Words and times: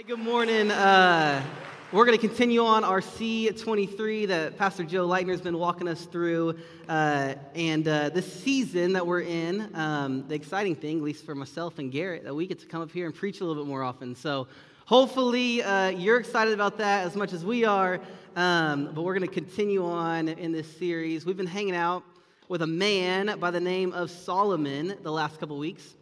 Hey, 0.00 0.06
good 0.06 0.18
morning. 0.18 0.70
Uh, 0.70 1.44
we're 1.92 2.06
going 2.06 2.18
to 2.18 2.26
continue 2.26 2.64
on 2.64 2.84
our 2.84 3.02
C23 3.02 4.28
that 4.28 4.56
Pastor 4.56 4.82
Joe 4.82 5.06
Leitner 5.06 5.32
has 5.32 5.42
been 5.42 5.58
walking 5.58 5.86
us 5.88 6.06
through. 6.06 6.56
Uh, 6.88 7.34
and 7.54 7.86
uh, 7.86 8.08
this 8.08 8.42
season 8.42 8.94
that 8.94 9.06
we're 9.06 9.20
in, 9.20 9.70
um, 9.76 10.26
the 10.26 10.34
exciting 10.34 10.74
thing, 10.74 10.96
at 10.96 11.02
least 11.02 11.26
for 11.26 11.34
myself 11.34 11.78
and 11.78 11.92
Garrett, 11.92 12.24
that 12.24 12.34
we 12.34 12.46
get 12.46 12.58
to 12.60 12.66
come 12.66 12.80
up 12.80 12.90
here 12.90 13.04
and 13.04 13.14
preach 13.14 13.42
a 13.42 13.44
little 13.44 13.62
bit 13.62 13.68
more 13.68 13.82
often. 13.82 14.16
So 14.16 14.48
hopefully 14.86 15.62
uh, 15.62 15.90
you're 15.90 16.18
excited 16.18 16.54
about 16.54 16.78
that 16.78 17.04
as 17.04 17.14
much 17.14 17.34
as 17.34 17.44
we 17.44 17.66
are. 17.66 18.00
Um, 18.36 18.92
but 18.94 19.02
we're 19.02 19.18
going 19.18 19.28
to 19.28 19.34
continue 19.34 19.84
on 19.84 20.28
in 20.28 20.50
this 20.50 20.78
series. 20.78 21.26
We've 21.26 21.36
been 21.36 21.46
hanging 21.46 21.76
out 21.76 22.04
with 22.48 22.62
a 22.62 22.66
man 22.66 23.38
by 23.38 23.50
the 23.50 23.60
name 23.60 23.92
of 23.92 24.10
Solomon 24.10 24.96
the 25.02 25.12
last 25.12 25.38
couple 25.38 25.58
weeks. 25.58 25.94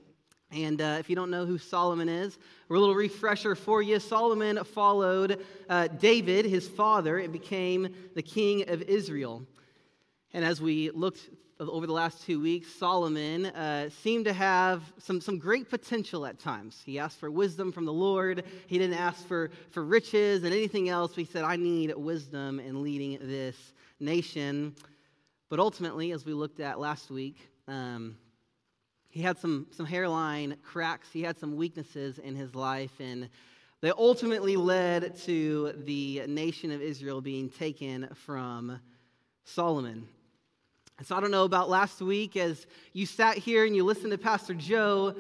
And 0.51 0.81
uh, 0.81 0.97
if 0.99 1.11
you 1.11 1.17
don't 1.17 1.31
know 1.31 1.45
who 1.45 1.59
Solomon 1.59 2.09
is, 2.09 2.39
a 2.71 2.73
little 2.73 2.95
refresher 2.95 3.55
for 3.55 3.83
you. 3.83 4.01
Solomon 4.01 4.63
followed 4.65 5.45
uh, 5.69 5.89
David, 5.89 6.47
his 6.47 6.67
father, 6.67 7.19
and 7.19 7.33
became 7.33 7.95
the 8.15 8.23
king 8.23 8.69
of 8.69 8.83
Israel. 8.83 9.43
And 10.33 10.45
as 10.45 10.61
we 10.61 10.91
looked 10.91 11.21
over 11.61 11.87
the 11.87 11.93
last 11.93 12.25
two 12.25 12.41
weeks, 12.41 12.73
Solomon 12.73 13.47
uh, 13.47 13.91
seemed 13.91 14.27
to 14.27 14.33
have 14.33 14.83
some, 14.99 15.21
some 15.21 15.39
great 15.39 15.69
potential 15.69 16.25
at 16.25 16.39
times. 16.39 16.81
He 16.85 16.99
asked 16.99 17.19
for 17.19 17.31
wisdom 17.31 17.73
from 17.73 17.85
the 17.85 17.93
Lord. 17.93 18.45
He 18.69 18.79
didn't 18.79 18.99
ask 18.99 19.27
for, 19.27 19.51
for 19.71 19.85
riches 19.85 20.45
and 20.45 20.55
anything 20.55 20.89
else. 20.89 21.15
He 21.15 21.25
said, 21.25 21.45
I 21.45 21.57
need 21.57 21.95
wisdom 21.97 22.61
in 22.61 22.83
leading 22.83 23.19
this 23.21 23.57
nation. 23.99 24.77
But 25.49 25.59
ultimately, 25.59 26.13
as 26.13 26.25
we 26.25 26.33
looked 26.33 26.61
at 26.61 26.79
last 26.79 27.11
week, 27.11 27.37
um, 27.67 28.17
he 29.09 29.23
had 29.23 29.39
some, 29.39 29.67
some 29.71 29.87
hairline 29.87 30.57
cracks, 30.63 31.09
he 31.13 31.23
had 31.23 31.39
some 31.39 31.57
weaknesses 31.57 32.19
in 32.19 32.35
his 32.35 32.55
life, 32.55 32.93
and 33.01 33.29
they 33.81 33.91
ultimately 33.91 34.57
led 34.57 35.17
to 35.21 35.73
the 35.85 36.23
nation 36.27 36.71
of 36.71 36.83
Israel 36.83 37.21
being 37.21 37.49
taken 37.49 38.09
from 38.15 38.81
Solomon. 39.45 40.09
And 40.99 41.07
so 41.07 41.15
I 41.17 41.21
don't 41.21 41.31
know 41.31 41.45
about 41.45 41.71
last 41.71 42.01
week 42.01 42.37
as 42.37 42.67
you 42.93 43.07
sat 43.07 43.39
here 43.39 43.65
and 43.65 43.77
you 43.77 43.85
listened 43.85 44.11
to 44.11 44.19
Pastor 44.19 44.53
Joe. 44.53 45.15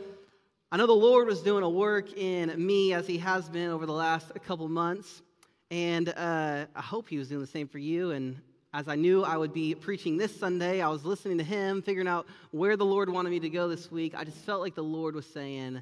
I 0.72 0.76
know 0.76 0.88
the 0.88 0.92
Lord 0.92 1.28
was 1.28 1.40
doing 1.40 1.62
a 1.62 1.70
work 1.70 2.12
in 2.18 2.52
me 2.66 2.92
as 2.92 3.06
he 3.06 3.16
has 3.18 3.48
been 3.48 3.70
over 3.70 3.86
the 3.86 3.92
last 3.92 4.32
couple 4.44 4.68
months. 4.68 5.22
And 5.70 6.08
uh, 6.08 6.66
I 6.74 6.82
hope 6.82 7.08
he 7.08 7.16
was 7.16 7.28
doing 7.28 7.42
the 7.42 7.46
same 7.46 7.68
for 7.68 7.78
you. 7.78 8.10
And 8.10 8.40
as 8.72 8.86
I 8.86 8.96
knew 8.96 9.24
I 9.24 9.36
would 9.36 9.54
be 9.54 9.74
preaching 9.74 10.18
this 10.18 10.38
Sunday, 10.38 10.82
I 10.82 10.88
was 10.88 11.04
listening 11.04 11.38
to 11.38 11.44
him, 11.44 11.80
figuring 11.80 12.08
out 12.08 12.26
where 12.50 12.76
the 12.76 12.84
Lord 12.84 13.08
wanted 13.08 13.30
me 13.30 13.40
to 13.40 13.48
go 13.48 13.68
this 13.68 13.90
week. 13.90 14.14
I 14.14 14.24
just 14.24 14.38
felt 14.38 14.60
like 14.60 14.74
the 14.74 14.82
Lord 14.82 15.14
was 15.14 15.26
saying, 15.26 15.80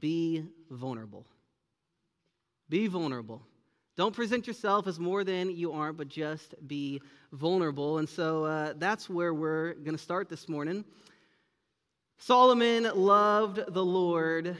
Be 0.00 0.44
vulnerable. 0.70 1.24
Be 2.68 2.88
vulnerable. 2.88 3.42
Don't 3.96 4.14
present 4.14 4.46
yourself 4.46 4.88
as 4.88 4.98
more 4.98 5.24
than 5.24 5.56
you 5.56 5.72
aren't, 5.72 5.96
but 5.96 6.08
just 6.08 6.54
be 6.66 7.00
vulnerable. 7.32 7.98
And 7.98 8.08
so 8.08 8.44
uh, 8.44 8.74
that's 8.76 9.08
where 9.08 9.32
we're 9.32 9.74
going 9.74 9.96
to 9.96 10.02
start 10.02 10.28
this 10.28 10.48
morning. 10.48 10.84
Solomon 12.18 12.90
loved 12.94 13.72
the 13.72 13.84
Lord, 13.84 14.56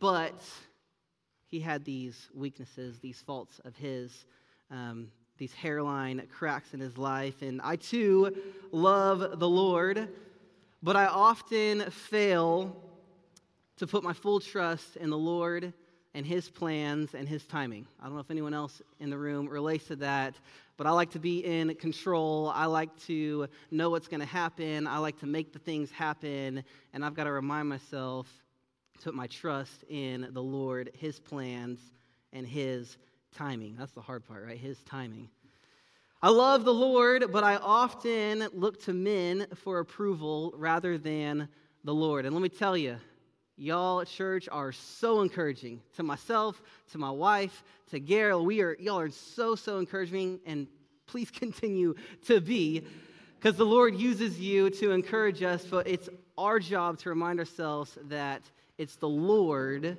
but 0.00 0.42
he 1.46 1.60
had 1.60 1.84
these 1.84 2.28
weaknesses, 2.34 2.98
these 2.98 3.20
faults 3.20 3.60
of 3.64 3.76
his. 3.76 4.26
Um, 4.70 5.08
these 5.38 5.52
hairline 5.52 6.22
cracks 6.32 6.74
in 6.74 6.80
his 6.80 6.96
life. 6.96 7.42
And 7.42 7.60
I 7.62 7.76
too 7.76 8.36
love 8.72 9.38
the 9.38 9.48
Lord, 9.48 10.08
but 10.82 10.96
I 10.96 11.06
often 11.06 11.90
fail 11.90 12.76
to 13.76 13.86
put 13.86 14.02
my 14.02 14.12
full 14.12 14.40
trust 14.40 14.96
in 14.96 15.10
the 15.10 15.18
Lord 15.18 15.72
and 16.14 16.24
his 16.24 16.48
plans 16.48 17.14
and 17.14 17.28
his 17.28 17.44
timing. 17.44 17.86
I 18.00 18.04
don't 18.04 18.14
know 18.14 18.20
if 18.20 18.30
anyone 18.30 18.54
else 18.54 18.80
in 19.00 19.10
the 19.10 19.18
room 19.18 19.48
relates 19.48 19.88
to 19.88 19.96
that, 19.96 20.34
but 20.78 20.86
I 20.86 20.90
like 20.90 21.10
to 21.10 21.18
be 21.18 21.44
in 21.44 21.74
control. 21.74 22.50
I 22.54 22.64
like 22.64 22.88
to 23.06 23.48
know 23.70 23.90
what's 23.90 24.08
going 24.08 24.20
to 24.20 24.26
happen. 24.26 24.86
I 24.86 24.96
like 24.96 25.18
to 25.20 25.26
make 25.26 25.52
the 25.52 25.58
things 25.58 25.90
happen. 25.90 26.64
And 26.94 27.04
I've 27.04 27.14
got 27.14 27.24
to 27.24 27.32
remind 27.32 27.68
myself 27.68 28.28
to 28.98 29.04
put 29.04 29.14
my 29.14 29.26
trust 29.26 29.84
in 29.90 30.28
the 30.30 30.42
Lord, 30.42 30.90
his 30.94 31.20
plans, 31.20 31.80
and 32.32 32.46
his 32.46 32.96
timing. 33.36 33.76
That's 33.78 33.92
the 33.92 34.00
hard 34.00 34.26
part, 34.26 34.44
right? 34.44 34.58
His 34.58 34.78
timing. 34.84 35.28
I 36.22 36.30
love 36.30 36.64
the 36.64 36.72
Lord, 36.72 37.30
but 37.30 37.44
I 37.44 37.56
often 37.56 38.48
look 38.54 38.82
to 38.84 38.94
men 38.94 39.46
for 39.54 39.80
approval 39.80 40.54
rather 40.56 40.96
than 40.96 41.48
the 41.84 41.94
Lord. 41.94 42.24
And 42.24 42.34
let 42.34 42.42
me 42.42 42.48
tell 42.48 42.76
you, 42.76 42.96
y'all 43.56 44.00
at 44.00 44.08
church 44.08 44.48
are 44.50 44.72
so 44.72 45.20
encouraging 45.20 45.82
to 45.96 46.02
myself, 46.02 46.62
to 46.92 46.98
my 46.98 47.10
wife, 47.10 47.62
to 47.90 48.00
Garrett. 48.00 48.42
We 48.42 48.62
are 48.62 48.74
y'all 48.80 48.98
are 48.98 49.10
so 49.10 49.54
so 49.54 49.78
encouraging, 49.78 50.40
and 50.46 50.66
please 51.06 51.30
continue 51.42 51.94
to 52.24 52.40
be, 52.40 52.82
because 53.38 53.56
the 53.56 53.66
Lord 53.66 53.94
uses 53.94 54.40
you 54.40 54.70
to 54.70 54.92
encourage 54.92 55.42
us. 55.42 55.66
But 55.66 55.86
it's 55.86 56.08
our 56.38 56.58
job 56.58 56.98
to 57.00 57.10
remind 57.10 57.38
ourselves 57.38 57.98
that 58.04 58.42
it's 58.78 58.96
the 58.96 59.08
Lord 59.08 59.98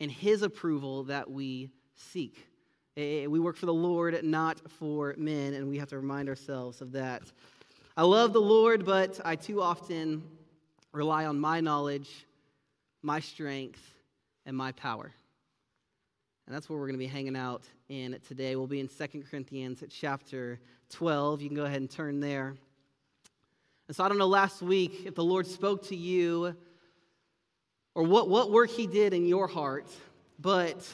and 0.00 0.10
His 0.10 0.42
approval 0.42 1.04
that 1.04 1.30
we 1.30 1.70
seek. 1.94 2.48
Eh, 2.94 3.26
we 3.26 3.40
work 3.40 3.56
for 3.56 3.64
the 3.64 3.72
Lord, 3.72 4.22
not 4.22 4.60
for 4.72 5.14
men, 5.16 5.54
and 5.54 5.70
we 5.70 5.78
have 5.78 5.88
to 5.88 5.96
remind 5.96 6.28
ourselves 6.28 6.82
of 6.82 6.92
that. 6.92 7.22
I 7.96 8.02
love 8.02 8.34
the 8.34 8.40
Lord, 8.40 8.84
but 8.84 9.18
I 9.24 9.34
too 9.34 9.62
often 9.62 10.22
rely 10.92 11.24
on 11.24 11.40
my 11.40 11.62
knowledge, 11.62 12.26
my 13.00 13.18
strength, 13.18 13.80
and 14.44 14.54
my 14.54 14.72
power. 14.72 15.10
And 16.46 16.54
that's 16.54 16.68
where 16.68 16.78
we're 16.78 16.86
going 16.86 16.98
to 16.98 17.04
be 17.04 17.06
hanging 17.06 17.34
out 17.36 17.62
in 17.88 18.18
today. 18.28 18.56
We'll 18.56 18.66
be 18.66 18.80
in 18.80 18.88
2 18.88 19.24
Corinthians 19.30 19.82
chapter 19.88 20.60
12. 20.90 21.40
You 21.40 21.48
can 21.48 21.56
go 21.56 21.64
ahead 21.64 21.80
and 21.80 21.90
turn 21.90 22.20
there. 22.20 22.54
And 23.88 23.96
so 23.96 24.04
I 24.04 24.08
don't 24.08 24.18
know 24.18 24.26
last 24.26 24.60
week 24.60 25.06
if 25.06 25.14
the 25.14 25.24
Lord 25.24 25.46
spoke 25.46 25.86
to 25.88 25.96
you 25.96 26.54
or 27.94 28.02
what, 28.02 28.28
what 28.28 28.50
work 28.50 28.68
he 28.68 28.86
did 28.86 29.14
in 29.14 29.24
your 29.24 29.46
heart, 29.46 29.88
but 30.38 30.86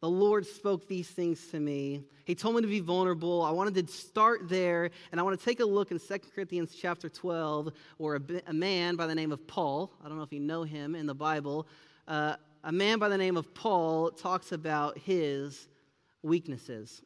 the 0.00 0.08
Lord 0.08 0.46
spoke 0.46 0.86
these 0.86 1.08
things 1.08 1.46
to 1.48 1.60
me. 1.60 2.02
He 2.24 2.34
told 2.34 2.56
me 2.56 2.62
to 2.62 2.68
be 2.68 2.80
vulnerable. 2.80 3.42
I 3.42 3.50
wanted 3.50 3.86
to 3.86 3.92
start 3.92 4.48
there, 4.48 4.90
and 5.10 5.20
I 5.20 5.22
want 5.22 5.38
to 5.38 5.44
take 5.44 5.60
a 5.60 5.64
look 5.64 5.90
in 5.90 5.98
2 5.98 6.18
Corinthians 6.34 6.74
chapter 6.78 7.08
12, 7.08 7.72
where 7.96 8.16
a, 8.16 8.20
a 8.48 8.52
man 8.52 8.96
by 8.96 9.06
the 9.06 9.14
name 9.14 9.32
of 9.32 9.46
Paul, 9.46 9.92
I 10.04 10.08
don't 10.08 10.18
know 10.18 10.24
if 10.24 10.32
you 10.32 10.40
know 10.40 10.64
him 10.64 10.94
in 10.94 11.06
the 11.06 11.14
Bible, 11.14 11.66
uh, 12.08 12.36
a 12.64 12.72
man 12.72 12.98
by 12.98 13.08
the 13.08 13.16
name 13.16 13.36
of 13.36 13.54
Paul 13.54 14.10
talks 14.10 14.52
about 14.52 14.98
his 14.98 15.68
weaknesses. 16.22 17.00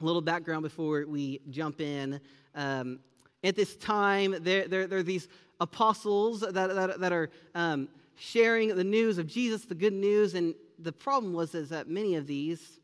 A 0.00 0.04
little 0.04 0.22
background 0.22 0.62
before 0.62 1.04
we 1.06 1.40
jump 1.50 1.80
in. 1.80 2.20
Um, 2.54 2.98
at 3.44 3.54
this 3.54 3.76
time, 3.76 4.34
there, 4.40 4.66
there, 4.66 4.86
there, 4.86 4.98
are 4.98 5.04
these 5.04 5.28
apostles 5.60 6.40
that, 6.40 6.54
that, 6.54 7.00
that 7.00 7.12
are 7.12 7.30
um, 7.54 7.88
sharing 8.16 8.74
the 8.74 8.84
news 8.84 9.18
of 9.18 9.26
Jesus, 9.26 9.64
the 9.64 9.74
good 9.74 9.92
news, 9.92 10.34
and 10.34 10.54
the 10.82 10.92
problem 10.92 11.32
was 11.32 11.54
is 11.54 11.68
that 11.70 11.88
many 11.88 12.16
of 12.16 12.26
these, 12.26 12.80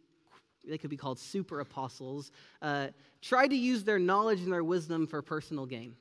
they 0.66 0.78
could 0.78 0.90
be 0.90 0.96
called 0.96 1.18
super 1.18 1.60
apostles, 1.60 2.30
uh, 2.62 2.88
tried 3.22 3.48
to 3.48 3.56
use 3.56 3.84
their 3.84 3.98
knowledge 3.98 4.40
and 4.40 4.52
their 4.52 4.64
wisdom 4.64 5.06
for 5.06 5.22
personal 5.22 5.66
gain. 5.66 5.94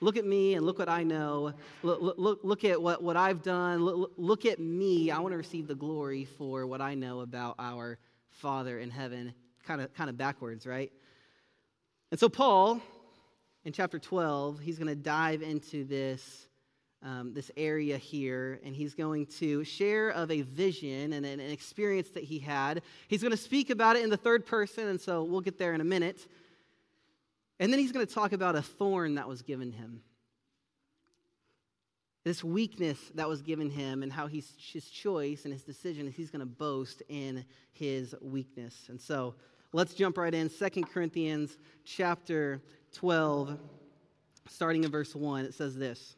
Look 0.00 0.16
at 0.16 0.24
me 0.24 0.54
and 0.54 0.64
look 0.64 0.78
what 0.78 0.88
I 0.88 1.02
know. 1.02 1.52
Look, 1.82 2.16
look, 2.16 2.40
look 2.44 2.64
at 2.64 2.80
what, 2.80 3.02
what 3.02 3.16
I've 3.16 3.42
done. 3.42 3.84
Look, 3.84 4.12
look 4.16 4.46
at 4.46 4.60
me. 4.60 5.10
I 5.10 5.18
want 5.18 5.32
to 5.32 5.36
receive 5.36 5.66
the 5.66 5.74
glory 5.74 6.24
for 6.24 6.66
what 6.66 6.80
I 6.80 6.94
know 6.94 7.20
about 7.20 7.56
our 7.58 7.98
Father 8.30 8.78
in 8.78 8.90
heaven. 8.90 9.34
Kind 9.66 9.80
of, 9.80 9.92
kind 9.94 10.08
of 10.08 10.16
backwards, 10.16 10.66
right? 10.66 10.92
And 12.12 12.18
so, 12.18 12.28
Paul, 12.28 12.80
in 13.64 13.72
chapter 13.72 13.98
12, 13.98 14.60
he's 14.60 14.78
going 14.78 14.88
to 14.88 14.94
dive 14.94 15.42
into 15.42 15.84
this 15.84 16.47
um, 17.02 17.32
this 17.32 17.50
area 17.56 17.96
here, 17.96 18.60
and 18.64 18.74
he's 18.74 18.94
going 18.94 19.26
to 19.26 19.62
share 19.64 20.10
of 20.10 20.30
a 20.30 20.42
vision 20.42 21.12
and 21.12 21.24
an, 21.24 21.40
experience 21.40 22.08
that 22.10 22.24
he 22.24 22.38
had. 22.38 22.82
He's 23.06 23.22
going 23.22 23.30
to 23.30 23.36
speak 23.36 23.70
about 23.70 23.96
it 23.96 24.02
in 24.02 24.10
the 24.10 24.16
third 24.16 24.46
person, 24.46 24.88
and 24.88 25.00
so 25.00 25.22
we'll 25.22 25.40
get 25.40 25.58
there 25.58 25.74
in 25.74 25.80
a 25.80 25.84
minute. 25.84 26.26
And 27.60 27.72
then 27.72 27.78
he's 27.78 27.92
going 27.92 28.06
to 28.06 28.12
talk 28.12 28.32
about 28.32 28.56
a 28.56 28.62
thorn 28.62 29.14
that 29.14 29.28
was 29.28 29.42
given 29.42 29.72
him. 29.72 30.00
This 32.24 32.42
weakness 32.42 32.98
that 33.14 33.28
was 33.28 33.42
given 33.42 33.70
him, 33.70 34.02
and 34.02 34.12
how 34.12 34.26
he's, 34.26 34.52
his 34.72 34.88
choice 34.90 35.44
and 35.44 35.52
his 35.52 35.62
decision 35.62 36.08
is 36.08 36.14
he's 36.14 36.30
going 36.30 36.40
to 36.40 36.46
boast 36.46 37.02
in 37.08 37.44
his 37.72 38.14
weakness. 38.20 38.86
And 38.88 39.00
so 39.00 39.34
let's 39.72 39.94
jump 39.94 40.18
right 40.18 40.34
in. 40.34 40.50
Second 40.50 40.88
Corinthians 40.88 41.56
chapter 41.84 42.60
12, 42.92 43.56
starting 44.48 44.82
in 44.82 44.90
verse 44.90 45.14
1, 45.14 45.44
it 45.44 45.54
says 45.54 45.76
this. 45.76 46.17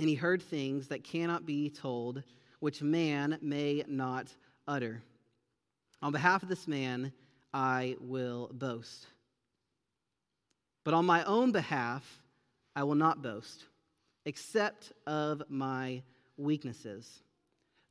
And 0.00 0.08
he 0.08 0.14
heard 0.14 0.40
things 0.40 0.88
that 0.88 1.04
cannot 1.04 1.44
be 1.44 1.68
told, 1.68 2.22
which 2.58 2.80
man 2.80 3.38
may 3.42 3.84
not 3.86 4.34
utter. 4.66 5.02
On 6.00 6.10
behalf 6.10 6.42
of 6.42 6.48
this 6.48 6.66
man, 6.66 7.12
I 7.52 7.96
will 8.00 8.48
boast. 8.50 9.06
But 10.84 10.94
on 10.94 11.04
my 11.04 11.22
own 11.24 11.52
behalf, 11.52 12.22
I 12.74 12.84
will 12.84 12.94
not 12.94 13.20
boast, 13.20 13.66
except 14.24 14.94
of 15.06 15.42
my 15.50 16.02
weaknesses. 16.38 17.20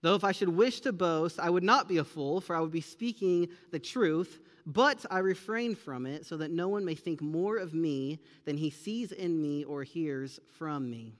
Though 0.02 0.16
if 0.16 0.24
I 0.24 0.32
should 0.32 0.50
wish 0.50 0.80
to 0.82 0.92
boast, 0.92 1.40
I 1.40 1.52
would 1.52 1.64
not 1.64 1.88
be 1.88 1.98
a 1.98 2.04
fool, 2.04 2.42
for 2.42 2.56
I 2.56 2.60
would 2.62 2.72
be 2.72 2.82
speaking 2.82 3.50
the 3.70 3.78
truth, 3.78 4.40
but 4.66 5.06
I 5.12 5.20
refrain 5.20 5.76
from 5.76 6.08
it, 6.08 6.26
so 6.26 6.38
that 6.38 6.50
no 6.50 6.70
one 6.70 6.86
may 6.86 6.96
think 6.96 7.22
more 7.22 7.58
of 7.58 7.76
me 7.76 8.18
than 8.46 8.58
he 8.58 8.72
sees 8.72 9.12
in 9.12 9.40
me 9.40 9.64
or 9.64 9.84
hears 9.84 10.40
from 10.58 10.90
me. 10.90 11.20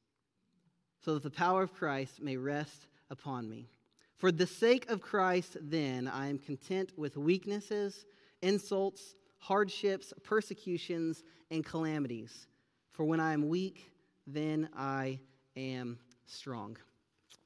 so 1.03 1.15
that 1.15 1.23
the 1.23 1.29
power 1.29 1.63
of 1.63 1.73
Christ 1.73 2.21
may 2.21 2.37
rest 2.37 2.87
upon 3.09 3.49
me. 3.49 3.69
For 4.17 4.31
the 4.31 4.45
sake 4.47 4.89
of 4.89 5.01
Christ, 5.01 5.57
then, 5.59 6.07
I 6.07 6.27
am 6.27 6.37
content 6.37 6.91
with 6.95 7.17
weaknesses, 7.17 8.05
insults, 8.41 9.15
hardships, 9.39 10.13
persecutions, 10.23 11.23
and 11.49 11.65
calamities. 11.65 12.47
For 12.91 13.03
when 13.03 13.19
I 13.19 13.33
am 13.33 13.49
weak, 13.49 13.91
then 14.27 14.69
I 14.77 15.19
am 15.57 15.97
strong. 16.27 16.77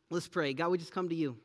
Let's 0.09 0.27
pray. 0.27 0.53
God, 0.53 0.69
we 0.69 0.77
just 0.77 0.91
come 0.91 1.07
to 1.09 1.15
you. 1.15 1.37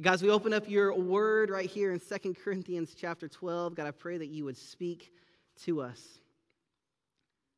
Guys, 0.00 0.22
we 0.22 0.30
open 0.30 0.54
up 0.54 0.68
your 0.68 0.94
word 0.94 1.50
right 1.50 1.68
here 1.68 1.92
in 1.92 2.00
Second 2.00 2.36
Corinthians 2.38 2.94
chapter 2.96 3.28
12. 3.28 3.74
God, 3.74 3.86
I 3.86 3.90
pray 3.90 4.16
that 4.16 4.28
you 4.28 4.44
would 4.44 4.56
speak 4.56 5.12
to 5.64 5.82
us. 5.82 6.00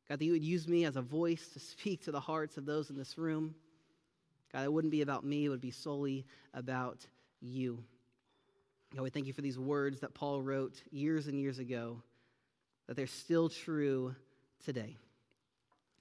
God, 0.09 0.19
that 0.19 0.25
you 0.25 0.33
would 0.33 0.43
use 0.43 0.67
me 0.67 0.85
as 0.85 0.95
a 0.95 1.01
voice 1.01 1.47
to 1.49 1.59
speak 1.59 2.03
to 2.03 2.11
the 2.11 2.19
hearts 2.19 2.57
of 2.57 2.65
those 2.65 2.89
in 2.89 2.97
this 2.97 3.17
room. 3.17 3.55
God, 4.51 4.65
it 4.65 4.71
wouldn't 4.71 4.91
be 4.91 5.01
about 5.01 5.23
me, 5.23 5.45
it 5.45 5.49
would 5.49 5.61
be 5.61 5.71
solely 5.71 6.25
about 6.53 7.05
you. 7.41 7.83
God, 8.95 9.01
we 9.01 9.09
thank 9.09 9.25
you 9.25 9.33
for 9.33 9.41
these 9.41 9.57
words 9.57 10.01
that 10.01 10.13
Paul 10.13 10.41
wrote 10.41 10.81
years 10.91 11.27
and 11.27 11.39
years 11.39 11.57
ago, 11.57 12.01
that 12.87 12.95
they're 12.95 13.07
still 13.07 13.49
true 13.49 14.15
today. 14.63 14.97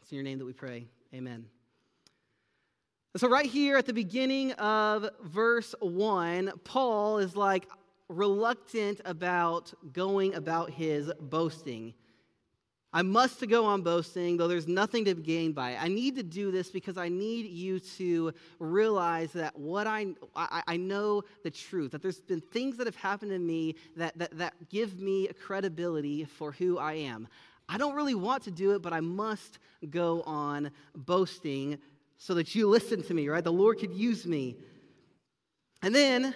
It's 0.03 0.11
in 0.11 0.17
your 0.17 0.25
name 0.25 0.39
that 0.39 0.45
we 0.45 0.53
pray. 0.53 0.87
Amen. 1.15 1.47
So, 3.17 3.29
right 3.29 3.47
here 3.47 3.77
at 3.77 3.87
the 3.87 3.93
beginning 3.93 4.53
of 4.53 5.09
verse 5.23 5.75
1, 5.81 6.53
Paul 6.65 7.19
is 7.19 7.37
like 7.37 7.67
reluctant 8.09 9.01
about 9.05 9.73
going 9.93 10.35
about 10.35 10.71
his 10.71 11.11
boasting. 11.21 11.95
I 12.95 13.01
must 13.01 13.47
go 13.49 13.65
on 13.65 13.81
boasting, 13.81 14.37
though 14.37 14.49
there's 14.49 14.69
nothing 14.69 15.07
to 15.07 15.15
gain 15.15 15.53
by 15.53 15.73
it. 15.73 15.83
I 15.83 15.89
need 15.89 16.15
to 16.17 16.23
do 16.23 16.51
this 16.51 16.69
because 16.69 16.99
I 16.99 17.09
need 17.09 17.47
you 17.47 17.81
to 17.81 18.35
realize 18.59 19.33
that 19.33 19.59
what 19.59 19.87
I, 19.87 20.09
I, 20.37 20.63
I 20.67 20.77
know 20.77 21.23
the 21.43 21.51
truth, 21.51 21.93
that 21.93 22.03
there's 22.03 22.21
been 22.21 22.43
things 22.43 22.77
that 22.77 22.87
have 22.87 22.97
happened 22.97 23.31
to 23.31 23.39
me 23.39 23.77
that, 23.97 24.19
that, 24.19 24.37
that 24.37 24.69
give 24.69 25.01
me 25.01 25.29
credibility 25.43 26.25
for 26.25 26.53
who 26.53 26.77
I 26.77 26.95
am. 26.95 27.29
I 27.67 27.79
don't 27.79 27.95
really 27.95 28.15
want 28.15 28.43
to 28.45 28.51
do 28.51 28.75
it, 28.75 28.83
but 28.83 28.93
I 28.93 29.01
must 29.01 29.59
go 29.89 30.21
on 30.23 30.71
boasting 30.95 31.79
so 32.19 32.35
that 32.35 32.55
you 32.55 32.69
listen 32.69 33.03
to 33.05 33.15
me, 33.15 33.29
right? 33.29 33.43
The 33.43 33.51
Lord 33.51 33.79
could 33.79 33.95
use 33.95 34.27
me. 34.27 34.57
And 35.81 35.95
then, 35.95 36.35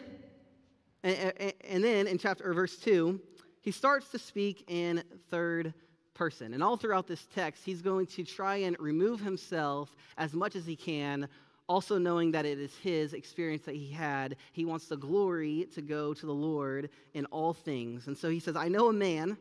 and, 1.03 1.53
and 1.69 1.85
then 1.85 2.07
in 2.07 2.17
chapter 2.17 2.49
or 2.49 2.55
verse 2.55 2.77
2, 2.79 3.21
he 3.61 3.73
starts 3.73 4.09
to 4.11 4.19
speak 4.19 4.65
in 4.69 5.03
third 5.29 5.75
person. 6.17 6.55
And 6.55 6.63
all 6.63 6.77
throughout 6.77 7.07
this 7.07 7.27
text, 7.35 7.65
he's 7.65 7.83
going 7.83 8.07
to 8.07 8.25
try 8.25 8.57
and 8.57 8.77
remove 8.81 9.21
himself 9.21 9.95
as 10.17 10.33
much 10.33 10.57
as 10.57 10.67
he 10.67 10.75
can, 10.75 11.29
also 11.69 11.99
knowing 11.99 12.33
that 12.33 12.47
it 12.47 12.59
is 12.59 12.75
his 12.79 13.13
experience 13.13 13.65
that 13.65 13.75
he 13.75 13.91
had. 13.91 14.37
He 14.53 14.65
wants 14.65 14.87
the 14.87 14.97
glory 14.97 15.69
to 15.75 15.83
go 15.83 16.15
to 16.15 16.27
the 16.27 16.33
Lord 16.33 16.91
in 17.15 17.27
all 17.27 17.53
things. 17.53 18.07
And 18.07 18.17
so 18.17 18.31
he 18.31 18.41
says, 18.41 18.57
I 18.57 18.69
know 18.69 18.89
a 18.89 18.93
man 18.93 19.37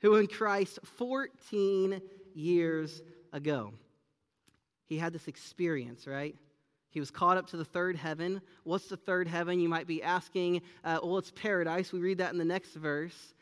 who 0.00 0.16
in 0.16 0.26
Christ 0.26 0.78
14 0.98 2.00
years 2.34 3.02
ago 3.32 3.72
he 4.86 4.98
had 4.98 5.12
this 5.12 5.28
experience, 5.28 6.06
right? 6.06 6.36
He 6.90 7.00
was 7.00 7.10
caught 7.10 7.38
up 7.38 7.46
to 7.48 7.56
the 7.56 7.64
third 7.64 7.96
heaven. 7.96 8.42
What's 8.64 8.88
the 8.88 8.98
third 8.98 9.26
heaven? 9.26 9.58
You 9.58 9.68
might 9.68 9.86
be 9.86 10.02
asking. 10.02 10.60
Uh, 10.84 11.00
well, 11.02 11.16
it's 11.16 11.30
paradise. 11.30 11.90
We 11.90 12.00
read 12.00 12.18
that 12.18 12.32
in 12.32 12.38
the 12.38 12.44
next 12.44 12.74
verse. 12.74 13.34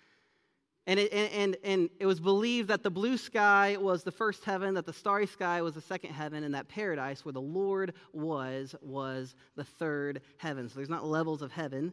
And 0.86 0.98
it, 0.98 1.12
and, 1.12 1.56
and 1.62 1.90
it 2.00 2.06
was 2.06 2.20
believed 2.20 2.68
that 2.68 2.82
the 2.82 2.90
blue 2.90 3.16
sky 3.16 3.76
was 3.78 4.02
the 4.02 4.10
first 4.10 4.44
heaven, 4.44 4.74
that 4.74 4.86
the 4.86 4.92
starry 4.92 5.26
sky 5.26 5.62
was 5.62 5.74
the 5.74 5.80
second 5.80 6.12
heaven, 6.12 6.42
and 6.42 6.54
that 6.54 6.68
paradise, 6.68 7.24
where 7.24 7.32
the 7.32 7.40
Lord 7.40 7.92
was, 8.12 8.74
was 8.80 9.34
the 9.56 9.64
third 9.64 10.22
heaven. 10.38 10.68
So 10.68 10.76
there's 10.76 10.88
not 10.88 11.04
levels 11.04 11.42
of 11.42 11.52
heaven. 11.52 11.92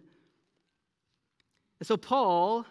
And 1.79 1.87
so 1.87 1.97
Paul 1.97 2.65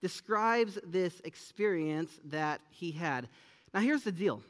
describes 0.00 0.78
this 0.86 1.20
experience 1.24 2.18
that 2.26 2.60
he 2.70 2.92
had. 2.92 3.28
Now, 3.74 3.80
here's 3.80 4.04
the 4.04 4.12
deal 4.12 4.42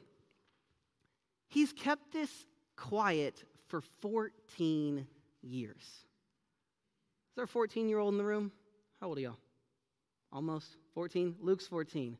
He's 1.48 1.72
kept 1.72 2.12
this 2.12 2.30
quiet 2.76 3.42
for 3.66 3.80
14 3.80 5.06
years. 5.42 5.76
Is 5.76 7.34
there 7.36 7.44
a 7.44 7.48
14 7.48 7.88
year 7.88 7.98
old 7.98 8.14
in 8.14 8.18
the 8.18 8.24
room? 8.24 8.52
How 9.00 9.08
old 9.08 9.18
are 9.18 9.22
y'all? 9.22 9.38
Almost 10.32 10.76
14? 10.98 11.36
Luke's 11.40 11.68
14. 11.68 12.18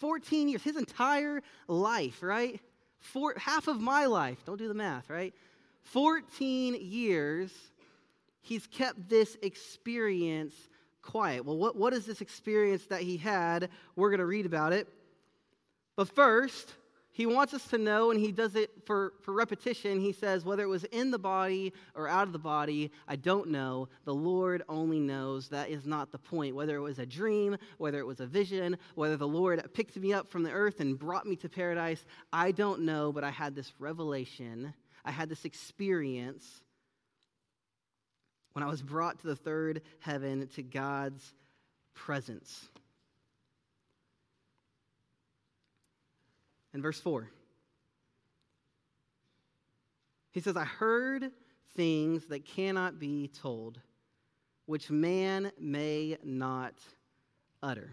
14 0.00 0.48
years, 0.48 0.62
his 0.62 0.76
entire 0.76 1.42
life, 1.68 2.22
right? 2.22 2.58
Four, 2.98 3.34
half 3.36 3.68
of 3.68 3.82
my 3.82 4.06
life, 4.06 4.42
don't 4.46 4.56
do 4.56 4.66
the 4.66 4.72
math, 4.72 5.10
right? 5.10 5.34
14 5.82 6.74
years, 6.80 7.50
he's 8.40 8.66
kept 8.66 9.10
this 9.10 9.36
experience 9.42 10.54
quiet. 11.02 11.44
Well, 11.44 11.58
what, 11.58 11.76
what 11.76 11.92
is 11.92 12.06
this 12.06 12.22
experience 12.22 12.86
that 12.86 13.02
he 13.02 13.18
had? 13.18 13.68
We're 13.94 14.08
going 14.08 14.20
to 14.20 14.24
read 14.24 14.46
about 14.46 14.72
it. 14.72 14.88
But 15.94 16.08
first, 16.08 16.72
he 17.14 17.26
wants 17.26 17.54
us 17.54 17.64
to 17.68 17.78
know, 17.78 18.10
and 18.10 18.18
he 18.18 18.32
does 18.32 18.56
it 18.56 18.72
for, 18.86 19.12
for 19.22 19.32
repetition. 19.32 20.00
He 20.00 20.10
says, 20.10 20.44
whether 20.44 20.64
it 20.64 20.68
was 20.68 20.82
in 20.82 21.12
the 21.12 21.18
body 21.18 21.72
or 21.94 22.08
out 22.08 22.26
of 22.26 22.32
the 22.32 22.40
body, 22.40 22.90
I 23.06 23.14
don't 23.14 23.50
know. 23.50 23.88
The 24.04 24.12
Lord 24.12 24.64
only 24.68 24.98
knows. 24.98 25.48
That 25.50 25.70
is 25.70 25.86
not 25.86 26.10
the 26.10 26.18
point. 26.18 26.56
Whether 26.56 26.74
it 26.74 26.80
was 26.80 26.98
a 26.98 27.06
dream, 27.06 27.56
whether 27.78 28.00
it 28.00 28.04
was 28.04 28.18
a 28.18 28.26
vision, 28.26 28.76
whether 28.96 29.16
the 29.16 29.28
Lord 29.28 29.62
picked 29.74 29.96
me 29.96 30.12
up 30.12 30.28
from 30.28 30.42
the 30.42 30.50
earth 30.50 30.80
and 30.80 30.98
brought 30.98 31.24
me 31.24 31.36
to 31.36 31.48
paradise, 31.48 32.04
I 32.32 32.50
don't 32.50 32.80
know, 32.80 33.12
but 33.12 33.22
I 33.22 33.30
had 33.30 33.54
this 33.54 33.72
revelation. 33.78 34.74
I 35.04 35.12
had 35.12 35.28
this 35.28 35.44
experience 35.44 36.62
when 38.54 38.64
I 38.64 38.68
was 38.68 38.82
brought 38.82 39.20
to 39.20 39.28
the 39.28 39.36
third 39.36 39.82
heaven 40.00 40.48
to 40.56 40.64
God's 40.64 41.32
presence. 41.94 42.70
In 46.74 46.82
verse 46.82 46.98
4. 47.00 47.30
He 50.32 50.40
says, 50.40 50.56
I 50.56 50.64
heard 50.64 51.30
things 51.76 52.26
that 52.26 52.44
cannot 52.44 52.98
be 52.98 53.30
told, 53.40 53.78
which 54.66 54.90
man 54.90 55.52
may 55.58 56.18
not 56.24 56.74
utter. 57.62 57.92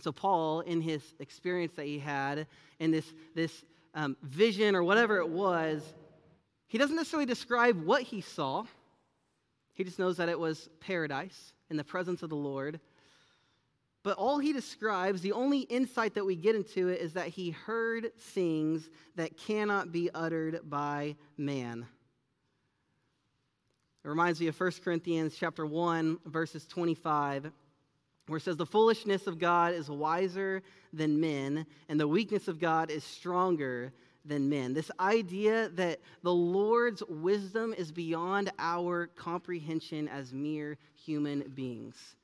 So, 0.00 0.12
Paul, 0.12 0.60
in 0.60 0.80
his 0.80 1.02
experience 1.18 1.72
that 1.74 1.86
he 1.86 1.98
had, 1.98 2.46
in 2.78 2.92
this, 2.92 3.12
this 3.34 3.64
um, 3.94 4.16
vision 4.22 4.76
or 4.76 4.84
whatever 4.84 5.18
it 5.18 5.28
was, 5.28 5.82
he 6.68 6.78
doesn't 6.78 6.94
necessarily 6.94 7.26
describe 7.26 7.84
what 7.84 8.02
he 8.02 8.20
saw. 8.20 8.64
He 9.74 9.82
just 9.82 9.98
knows 9.98 10.16
that 10.18 10.28
it 10.28 10.38
was 10.38 10.68
paradise 10.78 11.52
in 11.68 11.76
the 11.76 11.84
presence 11.84 12.22
of 12.22 12.30
the 12.30 12.36
Lord. 12.36 12.78
But 14.02 14.16
all 14.16 14.38
he 14.38 14.52
describes, 14.52 15.20
the 15.20 15.32
only 15.32 15.60
insight 15.60 16.14
that 16.14 16.24
we 16.24 16.34
get 16.34 16.54
into 16.54 16.88
it 16.88 17.00
is 17.00 17.12
that 17.12 17.28
he 17.28 17.50
heard 17.50 18.16
things 18.18 18.88
that 19.16 19.36
cannot 19.36 19.92
be 19.92 20.10
uttered 20.14 20.60
by 20.64 21.16
man. 21.36 21.86
It 24.02 24.08
reminds 24.08 24.40
me 24.40 24.46
of 24.46 24.58
1 24.58 24.72
Corinthians 24.82 25.36
chapter 25.38 25.66
1, 25.66 26.20
verses 26.24 26.66
25, 26.66 27.52
where 28.26 28.36
it 28.38 28.42
says, 28.42 28.56
The 28.56 28.64
foolishness 28.64 29.26
of 29.26 29.38
God 29.38 29.74
is 29.74 29.90
wiser 29.90 30.62
than 30.94 31.20
men, 31.20 31.66
and 31.90 32.00
the 32.00 32.08
weakness 32.08 32.48
of 32.48 32.58
God 32.58 32.90
is 32.90 33.04
stronger 33.04 33.92
than 34.24 34.48
men. 34.48 34.72
This 34.72 34.90
idea 34.98 35.68
that 35.70 36.00
the 36.22 36.32
Lord's 36.32 37.02
wisdom 37.06 37.74
is 37.76 37.92
beyond 37.92 38.50
our 38.58 39.08
comprehension 39.08 40.08
as 40.08 40.32
mere 40.32 40.78
human 40.94 41.50
beings. 41.54 42.16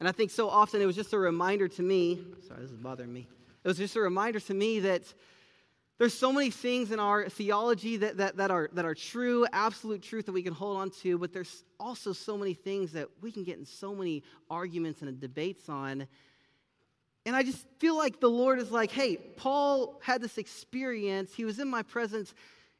And 0.00 0.08
I 0.08 0.12
think 0.12 0.30
so 0.30 0.48
often 0.48 0.80
it 0.80 0.86
was 0.86 0.96
just 0.96 1.12
a 1.12 1.18
reminder 1.18 1.68
to 1.68 1.82
me, 1.82 2.20
sorry, 2.46 2.62
this 2.62 2.70
is 2.70 2.76
bothering 2.76 3.12
me. 3.12 3.26
It 3.64 3.68
was 3.68 3.78
just 3.78 3.96
a 3.96 4.00
reminder 4.00 4.38
to 4.40 4.54
me 4.54 4.80
that 4.80 5.02
there's 5.98 6.14
so 6.14 6.32
many 6.32 6.50
things 6.50 6.92
in 6.92 7.00
our 7.00 7.28
theology 7.28 7.96
that, 7.96 8.18
that, 8.18 8.36
that, 8.36 8.52
are, 8.52 8.70
that 8.74 8.84
are 8.84 8.94
true, 8.94 9.44
absolute 9.52 10.00
truth 10.00 10.26
that 10.26 10.32
we 10.32 10.42
can 10.42 10.52
hold 10.52 10.76
on 10.76 10.90
to, 11.02 11.18
but 11.18 11.32
there's 11.32 11.64
also 11.80 12.12
so 12.12 12.38
many 12.38 12.54
things 12.54 12.92
that 12.92 13.08
we 13.20 13.32
can 13.32 13.42
get 13.42 13.58
in 13.58 13.66
so 13.66 13.92
many 13.92 14.22
arguments 14.48 15.02
and 15.02 15.20
debates 15.20 15.68
on. 15.68 16.06
And 17.26 17.34
I 17.34 17.42
just 17.42 17.66
feel 17.78 17.96
like 17.96 18.20
the 18.20 18.30
Lord 18.30 18.60
is 18.60 18.70
like, 18.70 18.92
hey, 18.92 19.16
Paul 19.16 20.00
had 20.00 20.22
this 20.22 20.38
experience. 20.38 21.34
He 21.34 21.44
was 21.44 21.58
in 21.58 21.68
my 21.68 21.82
presence 21.82 22.32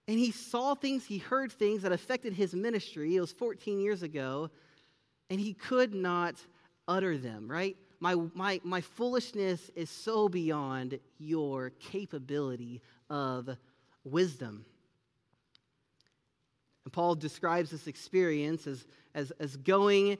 and 0.07 0.19
he 0.19 0.31
saw 0.31 0.75
things, 0.75 1.05
he 1.05 1.19
heard 1.19 1.53
things 1.53 1.83
that 1.83 1.93
affected 1.93 2.33
his 2.33 2.55
ministry. 2.55 3.17
It 3.17 3.21
was 3.21 3.33
14 3.33 3.79
years 3.79 4.03
ago, 4.03 4.49
and 5.29 5.39
he 5.39 5.53
could 5.53 5.93
not 5.93 6.37
utter 6.89 7.17
them, 7.19 7.49
right? 7.49 7.77
My, 8.01 8.17
my, 8.35 8.61
my 8.65 8.81
foolishness 8.81 9.71
is 9.77 9.91
so 9.91 10.29
beyond 10.29 10.99
your 11.19 11.71
capability 11.79 12.81
of 13.11 13.51
wisdom. 14.05 14.65
And 16.85 16.93
Paul 16.93 17.15
describes 17.15 17.71
this 17.71 17.87
experience 17.87 18.67
as, 18.67 18.87
as, 19.15 19.31
as 19.39 19.57
going 19.57 20.17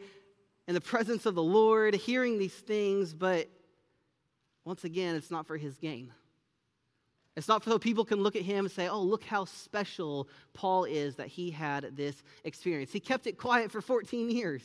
in 0.67 0.75
the 0.75 0.81
presence 0.81 1.25
of 1.25 1.35
the 1.35 1.43
Lord, 1.43 1.95
hearing 1.95 2.39
these 2.39 2.53
things, 2.53 3.15
but 3.15 3.49
once 4.65 4.85
again, 4.85 5.17
it's 5.17 5.31
not 5.31 5.47
for 5.47 5.57
his 5.57 5.79
gain. 5.79 6.13
It's 7.37 7.49
not 7.49 7.63
for 7.63 7.71
so 7.71 7.79
people 7.79 8.05
can 8.05 8.21
look 8.21 8.37
at 8.37 8.43
him 8.43 8.67
and 8.67 8.71
say, 8.71 8.89
oh, 8.89 9.01
look 9.01 9.25
how 9.25 9.45
special 9.45 10.29
Paul 10.53 10.85
is 10.85 11.15
that 11.17 11.29
he 11.29 11.53
had 11.53 11.97
this 11.97 12.23
experience. 12.45 12.93
He 12.93 13.01
kept 13.01 13.27
it 13.27 13.39
quiet 13.39 13.71
for 13.71 13.81
14 13.81 14.29
years. 14.29 14.63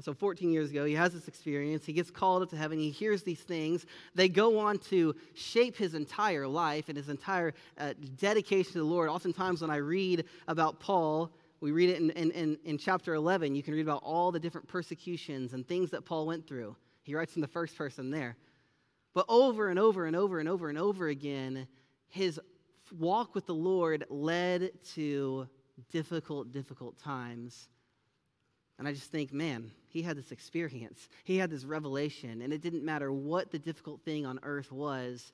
So, 0.00 0.12
14 0.12 0.50
years 0.50 0.70
ago, 0.70 0.84
he 0.84 0.94
has 0.94 1.12
this 1.12 1.28
experience. 1.28 1.86
He 1.86 1.92
gets 1.92 2.10
called 2.10 2.42
up 2.42 2.50
to 2.50 2.56
heaven. 2.56 2.78
He 2.78 2.90
hears 2.90 3.22
these 3.22 3.40
things. 3.40 3.86
They 4.14 4.28
go 4.28 4.58
on 4.58 4.78
to 4.90 5.14
shape 5.34 5.76
his 5.76 5.94
entire 5.94 6.48
life 6.48 6.88
and 6.88 6.96
his 6.96 7.08
entire 7.08 7.54
uh, 7.78 7.92
dedication 8.18 8.72
to 8.72 8.78
the 8.78 8.84
Lord. 8.84 9.08
Oftentimes, 9.08 9.60
when 9.60 9.70
I 9.70 9.76
read 9.76 10.24
about 10.48 10.80
Paul, 10.80 11.30
we 11.60 11.70
read 11.70 11.90
it 11.90 12.00
in, 12.00 12.10
in, 12.10 12.58
in, 12.64 12.78
chapter 12.78 13.14
11. 13.14 13.54
You 13.54 13.62
can 13.62 13.74
read 13.74 13.82
about 13.82 14.02
all 14.02 14.32
the 14.32 14.40
different 14.40 14.66
persecutions 14.66 15.52
and 15.52 15.66
things 15.66 15.90
that 15.90 16.04
Paul 16.04 16.26
went 16.26 16.48
through. 16.48 16.74
He 17.04 17.14
writes 17.14 17.36
in 17.36 17.40
the 17.40 17.46
first 17.46 17.76
person 17.76 18.10
there. 18.10 18.36
But 19.14 19.26
over 19.28 19.68
and 19.68 19.78
over 19.78 20.06
and 20.06 20.16
over 20.16 20.40
and 20.40 20.48
over 20.48 20.68
and 20.68 20.78
over 20.78 21.06
again, 21.06 21.68
his 22.08 22.40
walk 22.98 23.36
with 23.36 23.46
the 23.46 23.54
Lord 23.54 24.04
led 24.08 24.72
to 24.94 25.46
difficult, 25.92 26.50
difficult 26.50 26.98
times. 26.98 27.68
And 28.78 28.88
I 28.88 28.92
just 28.92 29.12
think, 29.12 29.32
man, 29.32 29.70
he 29.92 30.02
had 30.02 30.16
this 30.16 30.32
experience. 30.32 31.08
He 31.22 31.36
had 31.36 31.50
this 31.50 31.64
revelation, 31.64 32.40
and 32.40 32.52
it 32.52 32.62
didn't 32.62 32.82
matter 32.84 33.12
what 33.12 33.50
the 33.50 33.58
difficult 33.58 34.00
thing 34.02 34.24
on 34.24 34.40
earth 34.42 34.72
was, 34.72 35.32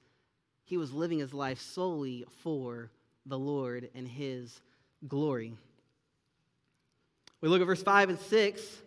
he 0.65 0.77
was 0.77 0.93
living 0.93 1.21
his 1.21 1.33
life 1.33 1.61
solely 1.61 2.25
for 2.43 2.91
the 3.25 3.39
Lord 3.39 3.89
and 3.95 4.07
his 4.07 4.61
glory. 5.07 5.55
We 7.41 7.49
look 7.49 7.61
at 7.61 7.67
verse 7.67 7.83
5 7.83 8.09
and 8.11 8.19
6. 8.19 8.83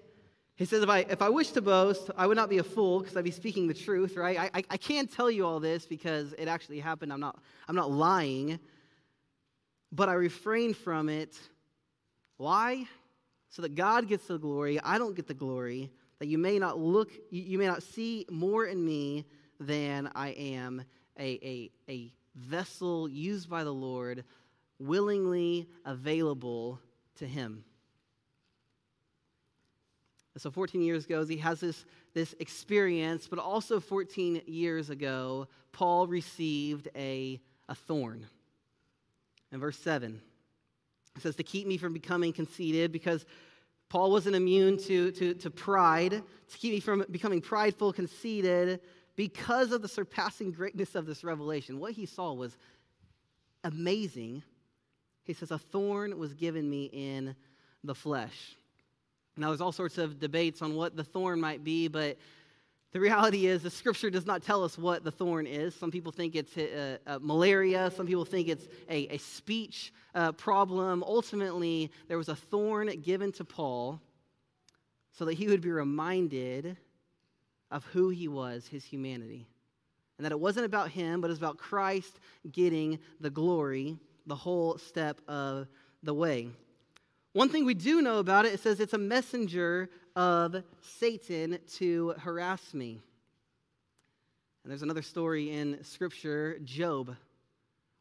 He 0.57 0.65
says, 0.65 0.83
if 0.83 0.89
I, 0.89 0.99
if 0.99 1.21
I 1.21 1.29
wish 1.29 1.51
to 1.51 1.61
boast, 1.61 2.11
I 2.17 2.27
would 2.27 2.35
not 2.35 2.49
be 2.49 2.57
a 2.57 2.63
fool 2.63 2.99
because 2.99 3.15
I'd 3.15 3.23
be 3.23 3.31
speaking 3.31 3.67
the 3.67 3.73
truth, 3.73 4.17
right? 4.17 4.37
I, 4.37 4.49
I, 4.53 4.63
I 4.71 4.77
can't 4.77 5.11
tell 5.11 5.31
you 5.31 5.45
all 5.45 5.61
this 5.61 5.85
because 5.85 6.33
it 6.33 6.49
actually 6.49 6.81
happened. 6.81 7.13
I'm 7.13 7.21
not, 7.21 7.39
I'm 7.67 7.75
not 7.75 7.89
lying, 7.89 8.59
but 9.91 10.09
I 10.09 10.13
refrain 10.13 10.73
from 10.73 11.07
it. 11.07 11.39
Why? 12.35 12.87
So 13.51 13.61
that 13.61 13.75
God 13.75 14.07
gets 14.07 14.27
the 14.27 14.39
glory, 14.39 14.79
I 14.81 14.97
don't 14.97 15.15
get 15.15 15.27
the 15.27 15.33
glory, 15.33 15.91
that 16.19 16.27
you 16.27 16.37
may 16.37 16.57
not 16.57 16.79
look, 16.79 17.11
you 17.29 17.57
may 17.57 17.67
not 17.67 17.83
see 17.83 18.25
more 18.31 18.65
in 18.65 18.83
me 18.83 19.25
than 19.59 20.09
I 20.15 20.29
am 20.29 20.83
a, 21.19 21.23
a, 21.23 21.71
a 21.89 22.13
vessel 22.35 23.09
used 23.09 23.49
by 23.49 23.63
the 23.63 23.73
Lord, 23.73 24.23
willingly 24.79 25.67
available 25.85 26.79
to 27.17 27.27
Him. 27.27 27.65
so 30.37 30.49
14 30.49 30.81
years 30.81 31.05
ago, 31.05 31.25
he 31.25 31.37
has 31.37 31.59
this, 31.59 31.85
this 32.13 32.33
experience, 32.39 33.27
but 33.27 33.37
also 33.37 33.81
14 33.81 34.43
years 34.47 34.89
ago, 34.89 35.47
Paul 35.73 36.07
received 36.07 36.87
a, 36.95 37.39
a 37.67 37.75
thorn. 37.75 38.25
In 39.51 39.59
verse 39.59 39.77
7, 39.77 40.21
it 41.15 41.21
says, 41.21 41.35
to 41.35 41.43
keep 41.43 41.67
me 41.67 41.77
from 41.77 41.93
becoming 41.93 42.33
conceited, 42.33 42.91
because 42.91 43.25
Paul 43.89 44.11
wasn't 44.11 44.35
immune 44.35 44.77
to, 44.83 45.11
to, 45.11 45.33
to 45.33 45.49
pride, 45.49 46.11
to 46.11 46.57
keep 46.57 46.73
me 46.73 46.79
from 46.79 47.05
becoming 47.11 47.41
prideful, 47.41 47.91
conceited, 47.91 48.79
because 49.15 49.71
of 49.71 49.81
the 49.81 49.87
surpassing 49.87 50.51
greatness 50.51 50.95
of 50.95 51.05
this 51.05 51.23
revelation. 51.23 51.79
What 51.79 51.91
he 51.93 52.05
saw 52.05 52.31
was 52.33 52.57
amazing. 53.63 54.43
He 55.23 55.33
says, 55.33 55.51
A 55.51 55.57
thorn 55.57 56.17
was 56.17 56.33
given 56.33 56.69
me 56.69 56.85
in 56.85 57.35
the 57.83 57.93
flesh. 57.95 58.55
Now, 59.37 59.49
there's 59.49 59.61
all 59.61 59.71
sorts 59.71 59.97
of 59.97 60.19
debates 60.19 60.61
on 60.61 60.75
what 60.75 60.95
the 60.95 61.03
thorn 61.03 61.39
might 61.39 61.63
be, 61.63 61.87
but 61.87 62.17
the 62.91 62.99
reality 62.99 63.47
is, 63.47 63.63
the 63.63 63.69
scripture 63.69 64.09
does 64.09 64.25
not 64.25 64.43
tell 64.43 64.63
us 64.63 64.77
what 64.77 65.03
the 65.03 65.11
thorn 65.11 65.47
is. 65.47 65.73
Some 65.73 65.91
people 65.91 66.11
think 66.11 66.35
it's 66.35 66.55
malaria, 67.21 67.91
some 67.95 68.05
people 68.05 68.25
think 68.25 68.47
it's 68.47 68.67
a, 68.89 69.07
a 69.13 69.17
speech 69.17 69.93
uh, 70.13 70.33
problem. 70.33 71.03
Ultimately, 71.03 71.91
there 72.07 72.17
was 72.17 72.29
a 72.29 72.35
thorn 72.35 72.87
given 73.01 73.31
to 73.33 73.45
Paul 73.45 74.01
so 75.13 75.25
that 75.25 75.33
he 75.33 75.47
would 75.47 75.61
be 75.61 75.71
reminded 75.71 76.77
of 77.69 77.85
who 77.85 78.09
he 78.09 78.27
was, 78.27 78.67
his 78.67 78.83
humanity. 78.83 79.47
And 80.17 80.25
that 80.25 80.31
it 80.31 80.39
wasn't 80.39 80.65
about 80.65 80.89
him, 80.89 81.21
but 81.21 81.27
it 81.27 81.31
was 81.31 81.39
about 81.39 81.57
Christ 81.57 82.19
getting 82.51 82.99
the 83.19 83.29
glory 83.29 83.97
the 84.27 84.35
whole 84.35 84.77
step 84.77 85.19
of 85.27 85.67
the 86.03 86.13
way. 86.13 86.49
One 87.33 87.47
thing 87.47 87.63
we 87.65 87.73
do 87.73 88.01
know 88.01 88.19
about 88.19 88.45
it, 88.45 88.53
it 88.53 88.59
says 88.59 88.79
it's 88.79 88.93
a 88.93 88.97
messenger 88.97 89.89
of 90.17 90.63
Satan 90.81 91.59
to 91.75 92.13
harass 92.19 92.73
me. 92.73 92.99
And 94.63 94.71
there's 94.71 94.81
another 94.81 95.01
story 95.01 95.51
in 95.51 95.81
Scripture, 95.83 96.59
Job, 96.65 97.15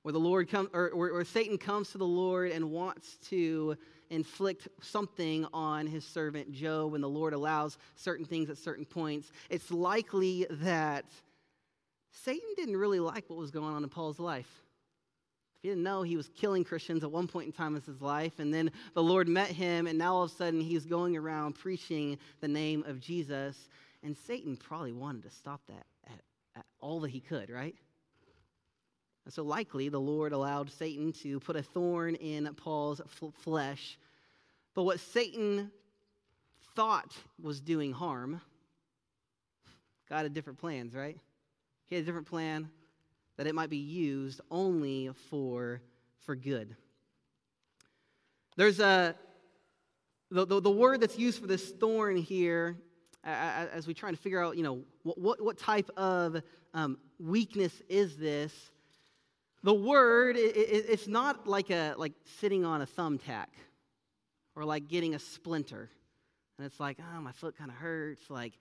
where 0.02 0.12
the 0.12 0.18
Lord 0.18 0.48
or 0.72 0.90
where 0.94 1.24
Satan 1.24 1.58
comes 1.58 1.90
to 1.90 1.98
the 1.98 2.06
Lord 2.06 2.50
and 2.50 2.70
wants 2.70 3.18
to 3.28 3.76
inflict 4.10 4.66
something 4.82 5.46
on 5.52 5.86
his 5.86 6.04
servant 6.04 6.50
Job, 6.52 6.94
and 6.94 7.04
the 7.04 7.08
Lord 7.08 7.32
allows 7.32 7.78
certain 7.94 8.26
things 8.26 8.50
at 8.50 8.58
certain 8.58 8.84
points. 8.84 9.30
It's 9.48 9.70
likely 9.70 10.46
that 10.50 11.04
Satan 12.10 12.48
didn't 12.56 12.76
really 12.76 12.98
like 12.98 13.30
what 13.30 13.38
was 13.38 13.52
going 13.52 13.72
on 13.72 13.84
in 13.84 13.88
Paul's 13.88 14.18
life. 14.18 14.50
If 15.60 15.64
you 15.66 15.72
didn't 15.72 15.84
know, 15.84 16.00
he 16.00 16.16
was 16.16 16.30
killing 16.30 16.64
Christians 16.64 17.04
at 17.04 17.12
one 17.12 17.28
point 17.28 17.44
in 17.44 17.52
time 17.52 17.76
in 17.76 17.82
his 17.82 18.00
life, 18.00 18.38
and 18.38 18.52
then 18.52 18.70
the 18.94 19.02
Lord 19.02 19.28
met 19.28 19.48
him, 19.48 19.86
and 19.86 19.98
now 19.98 20.14
all 20.14 20.22
of 20.22 20.30
a 20.30 20.34
sudden 20.34 20.58
he's 20.58 20.86
going 20.86 21.18
around 21.18 21.52
preaching 21.52 22.16
the 22.40 22.48
name 22.48 22.82
of 22.86 22.98
Jesus. 22.98 23.68
And 24.02 24.16
Satan 24.16 24.56
probably 24.56 24.94
wanted 24.94 25.24
to 25.24 25.30
stop 25.30 25.60
that 25.68 25.84
at, 26.06 26.20
at 26.56 26.64
all 26.80 27.00
that 27.00 27.10
he 27.10 27.20
could, 27.20 27.50
right? 27.50 27.74
And 29.26 29.34
so 29.34 29.42
likely 29.42 29.90
the 29.90 30.00
Lord 30.00 30.32
allowed 30.32 30.70
Satan 30.70 31.12
to 31.24 31.38
put 31.40 31.56
a 31.56 31.62
thorn 31.62 32.14
in 32.14 32.48
Paul's 32.54 33.02
flesh. 33.34 33.98
But 34.74 34.84
what 34.84 34.98
Satan 34.98 35.70
thought 36.74 37.14
was 37.38 37.60
doing 37.60 37.92
harm, 37.92 38.40
God 40.08 40.22
had 40.22 40.32
different 40.32 40.58
plans, 40.58 40.94
right? 40.94 41.18
He 41.84 41.96
had 41.96 42.04
a 42.04 42.06
different 42.06 42.28
plan 42.28 42.70
that 43.36 43.46
it 43.46 43.54
might 43.54 43.70
be 43.70 43.76
used 43.78 44.40
only 44.50 45.10
for, 45.28 45.80
for 46.20 46.36
good. 46.36 46.76
There's 48.56 48.80
a, 48.80 49.14
the, 50.30 50.44
the, 50.44 50.60
the 50.60 50.70
word 50.70 51.00
that's 51.00 51.18
used 51.18 51.40
for 51.40 51.46
this 51.46 51.70
thorn 51.70 52.16
here, 52.16 52.76
as 53.24 53.86
we 53.86 53.94
try 53.94 54.10
to 54.10 54.16
figure 54.16 54.42
out, 54.42 54.56
you 54.56 54.62
know, 54.62 54.82
what, 55.02 55.18
what, 55.18 55.42
what 55.42 55.58
type 55.58 55.90
of 55.96 56.42
um, 56.74 56.98
weakness 57.18 57.72
is 57.88 58.16
this? 58.16 58.52
The 59.62 59.74
word, 59.74 60.36
it, 60.36 60.56
it, 60.56 60.86
it's 60.88 61.06
not 61.06 61.46
like, 61.46 61.70
a, 61.70 61.94
like 61.96 62.12
sitting 62.40 62.64
on 62.64 62.80
a 62.80 62.86
thumbtack 62.86 63.48
or 64.56 64.64
like 64.64 64.88
getting 64.88 65.14
a 65.14 65.18
splinter. 65.18 65.90
And 66.58 66.66
it's 66.66 66.80
like, 66.80 66.98
oh, 66.98 67.20
my 67.20 67.32
foot 67.32 67.56
kind 67.56 67.70
of 67.70 67.76
hurts. 67.76 68.28
Like, 68.30 68.54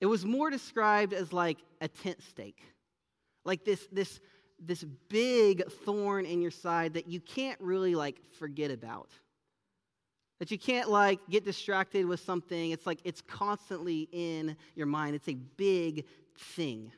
it 0.00 0.06
was 0.06 0.24
more 0.24 0.50
described 0.50 1.12
as 1.12 1.32
like 1.32 1.58
a 1.80 1.88
tent 1.88 2.22
stake 2.22 2.62
like 3.44 3.64
this, 3.64 3.86
this 3.92 4.20
this 4.64 4.84
big 5.08 5.66
thorn 5.84 6.24
in 6.24 6.40
your 6.40 6.50
side 6.50 6.94
that 6.94 7.08
you 7.08 7.20
can't 7.20 7.60
really 7.60 7.94
like 7.94 8.20
forget 8.38 8.70
about. 8.70 9.10
That 10.38 10.50
you 10.50 10.58
can't 10.58 10.88
like 10.90 11.20
get 11.28 11.44
distracted 11.44 12.06
with 12.06 12.20
something. 12.20 12.70
It's 12.70 12.86
like 12.86 13.00
it's 13.04 13.20
constantly 13.20 14.08
in 14.12 14.56
your 14.74 14.86
mind. 14.86 15.14
It's 15.14 15.28
a 15.28 15.34
big 15.34 16.04
thing. 16.36 16.92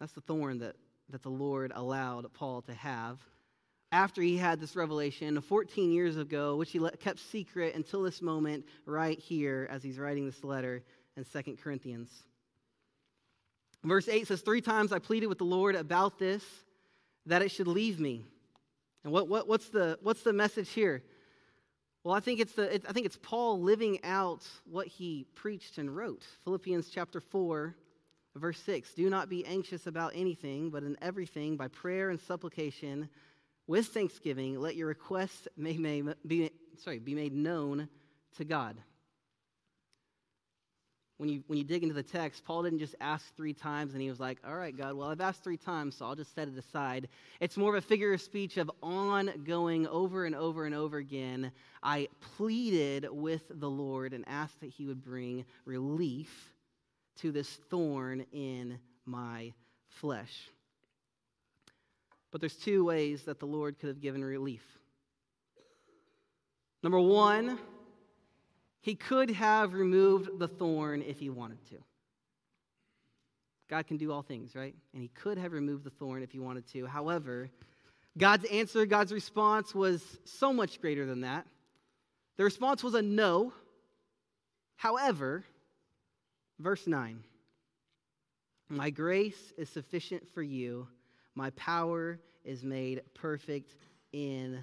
That's 0.00 0.12
the 0.12 0.20
thorn 0.20 0.58
that, 0.58 0.76
that 1.10 1.22
the 1.22 1.30
Lord 1.30 1.72
allowed 1.74 2.32
Paul 2.34 2.62
to 2.62 2.74
have 2.74 3.18
after 3.92 4.20
he 4.20 4.36
had 4.36 4.58
this 4.58 4.74
revelation 4.74 5.40
14 5.40 5.92
years 5.92 6.16
ago, 6.16 6.56
which 6.56 6.72
he 6.72 6.80
kept 6.98 7.20
secret 7.20 7.76
until 7.76 8.02
this 8.02 8.20
moment 8.20 8.64
right 8.86 9.18
here 9.18 9.68
as 9.70 9.84
he's 9.84 9.98
writing 9.98 10.26
this 10.26 10.42
letter 10.42 10.82
in 11.16 11.24
2 11.24 11.56
Corinthians. 11.62 12.10
Verse 13.84 14.08
8 14.08 14.26
says, 14.26 14.40
Three 14.40 14.62
times 14.62 14.92
I 14.92 14.98
pleaded 14.98 15.26
with 15.26 15.38
the 15.38 15.44
Lord 15.44 15.76
about 15.76 16.18
this, 16.18 16.42
that 17.26 17.42
it 17.42 17.50
should 17.50 17.68
leave 17.68 18.00
me. 18.00 18.24
And 19.04 19.12
what, 19.12 19.28
what, 19.28 19.46
what's, 19.46 19.68
the, 19.68 19.98
what's 20.02 20.22
the 20.22 20.32
message 20.32 20.70
here? 20.70 21.02
Well, 22.02 22.14
I 22.14 22.20
think 22.20 22.40
it's, 22.40 22.52
the, 22.52 22.74
it, 22.74 22.84
I 22.88 22.92
think 22.92 23.06
it's 23.06 23.18
Paul 23.22 23.60
living 23.60 24.02
out 24.04 24.46
what 24.64 24.86
he 24.86 25.26
preached 25.34 25.78
and 25.78 25.94
wrote. 25.94 26.24
Philippians 26.44 26.88
chapter 26.88 27.20
4, 27.20 27.74
verse 28.34 28.58
6 28.60 28.92
Do 28.94 29.08
not 29.10 29.28
be 29.28 29.44
anxious 29.44 29.86
about 29.86 30.12
anything, 30.14 30.70
but 30.70 30.82
in 30.82 30.96
everything, 31.02 31.56
by 31.56 31.68
prayer 31.68 32.10
and 32.10 32.20
supplication, 32.20 33.08
with 33.66 33.86
thanksgiving, 33.88 34.58
let 34.60 34.76
your 34.76 34.88
requests 34.88 35.48
may, 35.56 35.76
may 35.76 36.02
be, 36.26 36.50
sorry, 36.78 36.98
be 36.98 37.14
made 37.14 37.32
known 37.32 37.88
to 38.36 38.44
God 38.44 38.76
when 41.18 41.28
you, 41.28 41.44
when 41.46 41.58
you 41.58 41.64
dig 41.64 41.82
into 41.82 41.94
the 41.94 42.02
text, 42.02 42.44
Paul 42.44 42.64
didn't 42.64 42.80
just 42.80 42.96
ask 43.00 43.34
three 43.36 43.52
times 43.52 43.92
and 43.92 44.02
he 44.02 44.08
was 44.08 44.18
like, 44.18 44.38
All 44.46 44.56
right, 44.56 44.76
God, 44.76 44.94
well, 44.94 45.08
I've 45.08 45.20
asked 45.20 45.44
three 45.44 45.56
times, 45.56 45.96
so 45.96 46.06
I'll 46.06 46.16
just 46.16 46.34
set 46.34 46.48
it 46.48 46.58
aside. 46.58 47.08
It's 47.40 47.56
more 47.56 47.74
of 47.74 47.82
a 47.82 47.86
figure 47.86 48.12
of 48.12 48.20
speech 48.20 48.56
of 48.56 48.70
ongoing 48.82 49.86
over 49.86 50.26
and 50.26 50.34
over 50.34 50.66
and 50.66 50.74
over 50.74 50.98
again. 50.98 51.52
I 51.82 52.08
pleaded 52.36 53.06
with 53.10 53.42
the 53.48 53.70
Lord 53.70 54.12
and 54.12 54.24
asked 54.26 54.60
that 54.60 54.70
he 54.70 54.86
would 54.86 55.04
bring 55.04 55.44
relief 55.64 56.52
to 57.16 57.30
this 57.30 57.48
thorn 57.70 58.26
in 58.32 58.78
my 59.06 59.52
flesh. 59.88 60.50
But 62.32 62.40
there's 62.40 62.56
two 62.56 62.84
ways 62.84 63.22
that 63.22 63.38
the 63.38 63.46
Lord 63.46 63.78
could 63.78 63.88
have 63.88 64.00
given 64.00 64.24
relief. 64.24 64.64
Number 66.82 66.98
one, 66.98 67.58
he 68.84 68.94
could 68.94 69.30
have 69.30 69.72
removed 69.72 70.38
the 70.38 70.46
thorn 70.46 71.00
if 71.00 71.18
he 71.18 71.30
wanted 71.30 71.56
to. 71.70 71.76
God 73.70 73.86
can 73.86 73.96
do 73.96 74.12
all 74.12 74.20
things, 74.20 74.54
right? 74.54 74.74
And 74.92 75.00
he 75.00 75.08
could 75.08 75.38
have 75.38 75.52
removed 75.52 75.84
the 75.84 75.90
thorn 75.90 76.22
if 76.22 76.30
he 76.30 76.38
wanted 76.38 76.66
to. 76.72 76.84
However, 76.84 77.48
God's 78.18 78.44
answer, 78.44 78.84
God's 78.84 79.10
response 79.10 79.74
was 79.74 80.04
so 80.26 80.52
much 80.52 80.82
greater 80.82 81.06
than 81.06 81.22
that. 81.22 81.46
The 82.36 82.44
response 82.44 82.84
was 82.84 82.92
a 82.92 83.00
no. 83.00 83.54
However, 84.76 85.46
verse 86.58 86.86
9 86.86 87.24
My 88.68 88.90
grace 88.90 89.54
is 89.56 89.70
sufficient 89.70 90.28
for 90.34 90.42
you, 90.42 90.88
my 91.34 91.48
power 91.52 92.20
is 92.44 92.62
made 92.62 93.00
perfect 93.14 93.76
in 94.12 94.62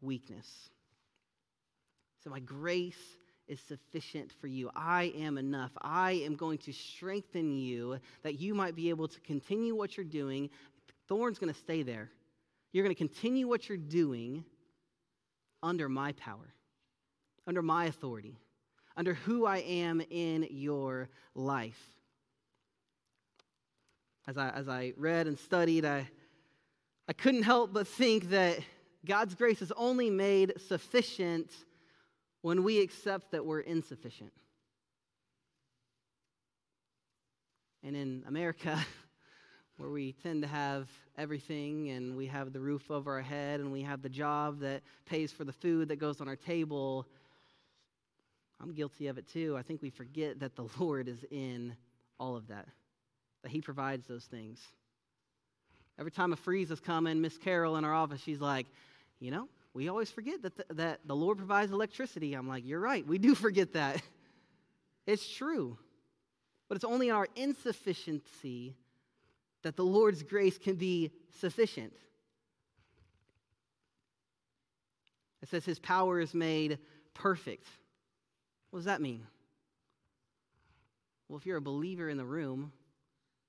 weakness. 0.00 0.70
So, 2.24 2.30
my 2.30 2.40
grace 2.40 2.96
is 3.50 3.60
sufficient 3.60 4.32
for 4.40 4.46
you. 4.46 4.70
I 4.76 5.12
am 5.16 5.36
enough. 5.36 5.72
I 5.82 6.12
am 6.12 6.36
going 6.36 6.58
to 6.58 6.72
strengthen 6.72 7.52
you 7.52 7.98
that 8.22 8.38
you 8.38 8.54
might 8.54 8.76
be 8.76 8.88
able 8.90 9.08
to 9.08 9.20
continue 9.20 9.74
what 9.74 9.96
you're 9.96 10.04
doing. 10.04 10.48
Thorn's 11.08 11.38
going 11.38 11.52
to 11.52 11.58
stay 11.58 11.82
there. 11.82 12.10
You're 12.72 12.84
going 12.84 12.94
to 12.94 12.98
continue 12.98 13.48
what 13.48 13.68
you're 13.68 13.76
doing 13.76 14.44
under 15.64 15.88
my 15.88 16.12
power, 16.12 16.54
under 17.46 17.60
my 17.60 17.86
authority, 17.86 18.38
under 18.96 19.14
who 19.14 19.46
I 19.46 19.58
am 19.58 20.00
in 20.10 20.46
your 20.50 21.08
life. 21.34 21.80
As 24.28 24.38
I, 24.38 24.50
as 24.50 24.68
I 24.68 24.92
read 24.96 25.26
and 25.26 25.36
studied, 25.36 25.84
I, 25.84 26.08
I 27.08 27.12
couldn't 27.12 27.42
help 27.42 27.72
but 27.72 27.88
think 27.88 28.30
that 28.30 28.60
God's 29.04 29.34
grace 29.34 29.60
is 29.60 29.72
only 29.72 30.08
made 30.08 30.52
sufficient 30.68 31.50
when 32.42 32.62
we 32.64 32.80
accept 32.80 33.32
that 33.32 33.44
we're 33.44 33.60
insufficient. 33.60 34.32
And 37.82 37.96
in 37.96 38.24
America, 38.26 38.78
where 39.78 39.90
we 39.90 40.12
tend 40.12 40.42
to 40.42 40.48
have 40.48 40.88
everything 41.16 41.90
and 41.90 42.16
we 42.16 42.26
have 42.26 42.52
the 42.52 42.60
roof 42.60 42.90
over 42.90 43.14
our 43.14 43.22
head 43.22 43.60
and 43.60 43.72
we 43.72 43.82
have 43.82 44.02
the 44.02 44.08
job 44.08 44.60
that 44.60 44.82
pays 45.06 45.32
for 45.32 45.44
the 45.44 45.52
food 45.52 45.88
that 45.88 45.96
goes 45.96 46.20
on 46.20 46.28
our 46.28 46.36
table, 46.36 47.06
I'm 48.60 48.72
guilty 48.72 49.06
of 49.06 49.16
it 49.16 49.26
too. 49.26 49.56
I 49.56 49.62
think 49.62 49.80
we 49.80 49.90
forget 49.90 50.40
that 50.40 50.56
the 50.56 50.66
Lord 50.78 51.08
is 51.08 51.24
in 51.30 51.74
all 52.18 52.36
of 52.36 52.48
that, 52.48 52.66
that 53.42 53.50
He 53.50 53.60
provides 53.60 54.06
those 54.06 54.24
things. 54.24 54.60
Every 55.98 56.10
time 56.10 56.32
a 56.32 56.36
freeze 56.36 56.70
is 56.70 56.80
coming, 56.80 57.20
Miss 57.20 57.36
Carol 57.36 57.76
in 57.76 57.84
our 57.84 57.94
office, 57.94 58.22
she's 58.22 58.40
like, 58.40 58.66
you 59.18 59.30
know, 59.30 59.48
we 59.72 59.88
always 59.88 60.10
forget 60.10 60.42
that 60.42 60.56
the, 60.56 60.74
that 60.74 61.00
the 61.04 61.14
Lord 61.14 61.38
provides 61.38 61.70
electricity. 61.70 62.34
I'm 62.34 62.48
like, 62.48 62.66
you're 62.66 62.80
right. 62.80 63.06
We 63.06 63.18
do 63.18 63.34
forget 63.46 63.74
that. 63.74 64.02
It's 65.06 65.28
true. 65.28 65.78
But 66.68 66.76
it's 66.76 66.84
only 66.84 67.08
in 67.08 67.14
our 67.14 67.28
insufficiency 67.36 68.76
that 69.62 69.76
the 69.76 69.84
Lord's 69.84 70.22
grace 70.22 70.56
can 70.56 70.76
be 70.76 71.12
sufficient. 71.40 71.92
It 75.42 75.48
says 75.48 75.64
his 75.64 75.78
power 75.78 76.20
is 76.20 76.34
made 76.34 76.78
perfect. 77.14 77.66
What 78.70 78.78
does 78.80 78.86
that 78.86 79.00
mean? 79.00 79.26
Well, 81.28 81.38
if 81.38 81.46
you're 81.46 81.58
a 81.58 81.62
believer 81.62 82.08
in 82.08 82.16
the 82.16 82.24
room, 82.24 82.72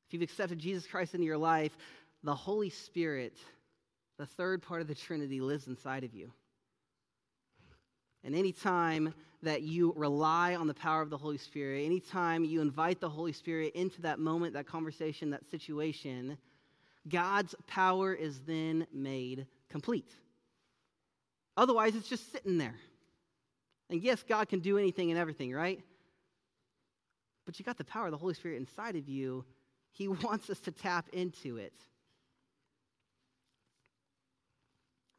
if 0.07 0.13
you've 0.13 0.21
accepted 0.21 0.60
Jesus 0.60 0.86
Christ 0.88 1.13
into 1.13 1.25
your 1.25 1.38
life, 1.38 1.75
the 2.23 2.36
Holy 2.36 2.69
Spirit 2.69 3.38
the 4.21 4.27
third 4.27 4.62
part 4.62 4.81
of 4.81 4.88
the 4.88 4.93
Trinity 4.93 5.41
lives 5.41 5.65
inside 5.65 6.03
of 6.03 6.13
you. 6.13 6.31
And 8.23 8.36
anytime 8.36 9.15
that 9.41 9.63
you 9.63 9.95
rely 9.97 10.53
on 10.53 10.67
the 10.67 10.75
power 10.75 11.01
of 11.01 11.10
the 11.10 11.17
Holy 11.17 11.39
Spirit, 11.39 11.84
anytime 11.88 12.45
you 12.45 12.62
invite 12.62 12.99
the 12.99 13.10
Holy 13.10 13.31
Spirit 13.31 13.73
into 13.73 13.99
that 14.03 14.19
moment, 14.19 14.53
that 14.53 14.67
conversation, 14.67 15.31
that 15.31 15.49
situation, 15.49 16.38
God's 17.10 17.55
power 17.65 18.13
is 18.13 18.41
then 18.41 18.86
made 18.93 19.47
complete. 19.69 20.12
Otherwise, 21.57 21.95
it's 21.95 22.07
just 22.07 22.31
sitting 22.31 22.60
there. 22.60 22.75
And 23.89 24.03
yes, 24.03 24.21
God 24.21 24.49
can 24.49 24.60
do 24.60 24.77
anything 24.77 25.10
and 25.10 25.19
everything, 25.19 25.51
right? 25.51 25.79
But 27.47 27.57
you 27.57 27.65
got 27.65 27.79
the 27.79 27.86
power 27.86 28.05
of 28.05 28.12
the 28.12 28.17
Holy 28.17 28.36
Spirit 28.36 28.57
inside 28.57 28.95
of 28.95 29.10
you. 29.10 29.45
He 29.89 30.07
wants 30.23 30.51
us 30.51 30.60
to 30.60 30.71
tap 30.71 31.07
into 31.12 31.57
it. 31.57 31.73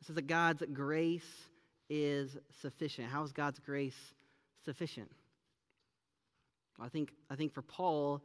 It 0.02 0.06
says 0.06 0.16
that 0.16 0.26
God's 0.26 0.64
grace 0.72 1.46
is 1.88 2.36
sufficient. 2.60 3.08
How 3.08 3.22
is 3.22 3.30
God's 3.30 3.60
grace 3.60 3.94
sufficient? 4.64 5.08
Well, 6.76 6.86
I 6.86 6.88
think, 6.88 7.12
I 7.30 7.36
think 7.36 7.52
for 7.52 7.62
Paul, 7.62 8.20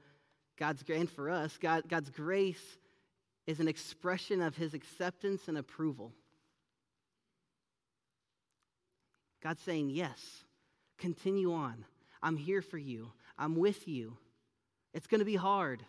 God's 0.57 0.83
and 0.89 1.07
for 1.07 1.29
us, 1.29 1.55
God, 1.59 1.83
God's 1.87 2.09
grace 2.09 2.79
is 3.45 3.59
an 3.59 3.67
expression 3.67 4.41
of 4.41 4.55
his 4.55 4.73
acceptance 4.73 5.47
and 5.47 5.55
approval. 5.55 6.13
God's 9.43 9.61
saying, 9.61 9.91
Yes, 9.91 10.19
continue 10.97 11.53
on. 11.53 11.85
I'm 12.23 12.37
here 12.37 12.63
for 12.63 12.79
you. 12.79 13.11
I'm 13.37 13.55
with 13.55 13.87
you. 13.87 14.17
It's 14.95 15.05
going 15.05 15.19
to 15.19 15.25
be 15.25 15.35
hard. 15.35 15.85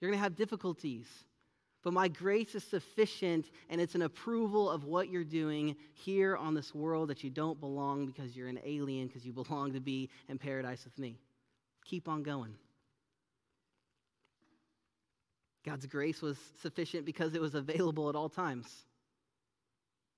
You're 0.00 0.10
going 0.10 0.18
to 0.18 0.22
have 0.22 0.34
difficulties. 0.34 1.06
But 1.82 1.94
my 1.94 2.08
grace 2.08 2.54
is 2.54 2.62
sufficient, 2.62 3.46
and 3.70 3.80
it's 3.80 3.94
an 3.94 4.02
approval 4.02 4.68
of 4.70 4.84
what 4.84 5.08
you're 5.08 5.24
doing 5.24 5.76
here 5.94 6.36
on 6.36 6.54
this 6.54 6.74
world 6.74 7.08
that 7.08 7.24
you 7.24 7.30
don't 7.30 7.58
belong 7.58 8.06
because 8.06 8.36
you're 8.36 8.48
an 8.48 8.60
alien, 8.64 9.06
because 9.06 9.24
you 9.24 9.32
belong 9.32 9.72
to 9.72 9.80
be 9.80 10.10
in 10.28 10.36
paradise 10.36 10.84
with 10.84 10.98
me. 10.98 11.18
Keep 11.86 12.06
on 12.08 12.22
going. 12.22 12.54
God's 15.64 15.86
grace 15.86 16.20
was 16.20 16.38
sufficient 16.60 17.04
because 17.04 17.34
it 17.34 17.40
was 17.40 17.54
available 17.54 18.08
at 18.08 18.14
all 18.14 18.28
times. 18.28 18.66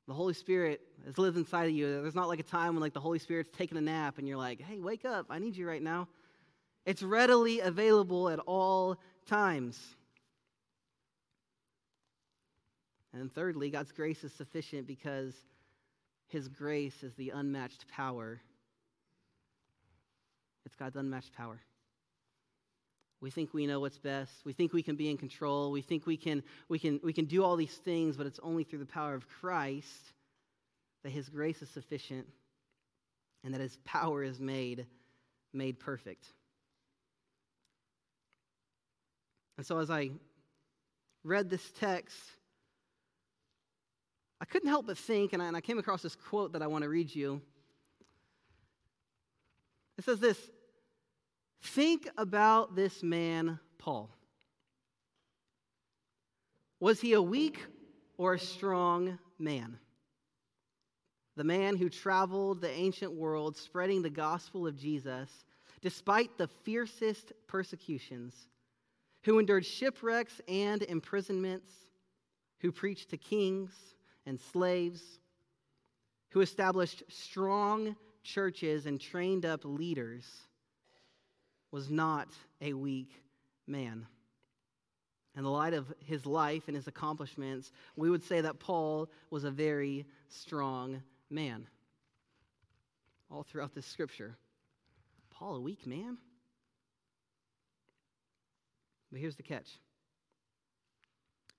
The 0.08 0.14
Holy 0.14 0.34
Spirit 0.34 0.80
has 1.04 1.16
lived 1.16 1.36
inside 1.36 1.64
of 1.64 1.72
you. 1.72 2.02
There's 2.02 2.14
not 2.14 2.28
like 2.28 2.40
a 2.40 2.44
time 2.44 2.74
when 2.74 2.80
like 2.80 2.92
the 2.92 3.00
Holy 3.00 3.18
Spirit's 3.18 3.50
taking 3.56 3.78
a 3.78 3.80
nap 3.80 4.18
and 4.18 4.26
you're 4.26 4.36
like, 4.36 4.60
"Hey, 4.60 4.80
wake 4.80 5.04
up. 5.04 5.26
I 5.30 5.38
need 5.38 5.56
you 5.56 5.66
right 5.66 5.82
now." 5.82 6.08
It's 6.84 7.02
readily 7.02 7.60
available 7.60 8.28
at 8.28 8.40
all 8.40 8.98
times. 9.26 9.96
And 13.12 13.32
thirdly, 13.32 13.70
God's 13.70 13.92
grace 13.92 14.24
is 14.24 14.32
sufficient 14.32 14.86
because 14.86 15.34
his 16.28 16.48
grace 16.48 17.02
is 17.02 17.14
the 17.14 17.30
unmatched 17.30 17.86
power. 17.88 18.40
It's 20.64 20.74
God's 20.74 20.96
unmatched 20.96 21.34
power. 21.34 21.60
We 23.20 23.30
think 23.30 23.54
we 23.54 23.66
know 23.66 23.78
what's 23.80 23.98
best. 23.98 24.32
We 24.44 24.52
think 24.52 24.72
we 24.72 24.82
can 24.82 24.96
be 24.96 25.10
in 25.10 25.16
control. 25.16 25.70
We 25.70 25.82
think 25.82 26.06
we 26.06 26.16
can, 26.16 26.42
we 26.68 26.78
can, 26.78 26.98
we 27.04 27.12
can 27.12 27.26
do 27.26 27.44
all 27.44 27.56
these 27.56 27.76
things, 27.76 28.16
but 28.16 28.26
it's 28.26 28.40
only 28.42 28.64
through 28.64 28.80
the 28.80 28.86
power 28.86 29.14
of 29.14 29.28
Christ 29.28 30.12
that 31.04 31.10
his 31.10 31.28
grace 31.28 31.62
is 31.62 31.70
sufficient 31.70 32.26
and 33.44 33.54
that 33.54 33.60
his 33.60 33.76
power 33.84 34.22
is 34.24 34.40
made, 34.40 34.86
made 35.52 35.78
perfect. 35.78 36.24
And 39.56 39.66
so 39.66 39.78
as 39.78 39.90
I 39.90 40.10
read 41.22 41.50
this 41.50 41.70
text, 41.78 42.18
I 44.42 44.44
couldn't 44.44 44.70
help 44.70 44.88
but 44.88 44.98
think, 44.98 45.32
and 45.32 45.40
I, 45.40 45.46
and 45.46 45.56
I 45.56 45.60
came 45.60 45.78
across 45.78 46.02
this 46.02 46.16
quote 46.16 46.54
that 46.54 46.62
I 46.62 46.66
want 46.66 46.82
to 46.82 46.88
read 46.88 47.14
you. 47.14 47.40
It 49.96 50.04
says 50.04 50.18
this 50.18 50.50
Think 51.62 52.08
about 52.18 52.74
this 52.74 53.04
man, 53.04 53.60
Paul. 53.78 54.10
Was 56.80 57.00
he 57.00 57.12
a 57.12 57.22
weak 57.22 57.64
or 58.18 58.34
a 58.34 58.38
strong 58.38 59.20
man? 59.38 59.78
The 61.36 61.44
man 61.44 61.76
who 61.76 61.88
traveled 61.88 62.60
the 62.60 62.70
ancient 62.70 63.12
world 63.12 63.56
spreading 63.56 64.02
the 64.02 64.10
gospel 64.10 64.66
of 64.66 64.76
Jesus 64.76 65.30
despite 65.82 66.36
the 66.36 66.48
fiercest 66.48 67.32
persecutions, 67.46 68.34
who 69.22 69.38
endured 69.38 69.64
shipwrecks 69.64 70.40
and 70.48 70.82
imprisonments, 70.82 71.70
who 72.58 72.72
preached 72.72 73.10
to 73.10 73.16
kings 73.16 73.72
and 74.26 74.40
slaves, 74.52 75.02
who 76.30 76.40
established 76.40 77.02
strong 77.08 77.96
churches 78.22 78.86
and 78.86 79.00
trained 79.00 79.44
up 79.44 79.64
leaders 79.64 80.24
was 81.70 81.90
not 81.90 82.28
a 82.60 82.72
weak 82.72 83.10
man. 83.66 84.06
In 85.34 85.44
the 85.44 85.50
light 85.50 85.72
of 85.72 85.92
his 86.04 86.26
life 86.26 86.64
and 86.66 86.76
his 86.76 86.86
accomplishments, 86.86 87.72
we 87.96 88.10
would 88.10 88.22
say 88.22 88.42
that 88.42 88.60
Paul 88.60 89.10
was 89.30 89.44
a 89.44 89.50
very 89.50 90.04
strong 90.28 91.02
man. 91.30 91.66
All 93.30 93.42
throughout 93.42 93.74
this 93.74 93.86
scripture. 93.86 94.36
Paul, 95.30 95.56
a 95.56 95.60
weak 95.60 95.86
man? 95.86 96.18
But 99.10 99.20
here's 99.20 99.36
the 99.36 99.42
catch 99.42 99.78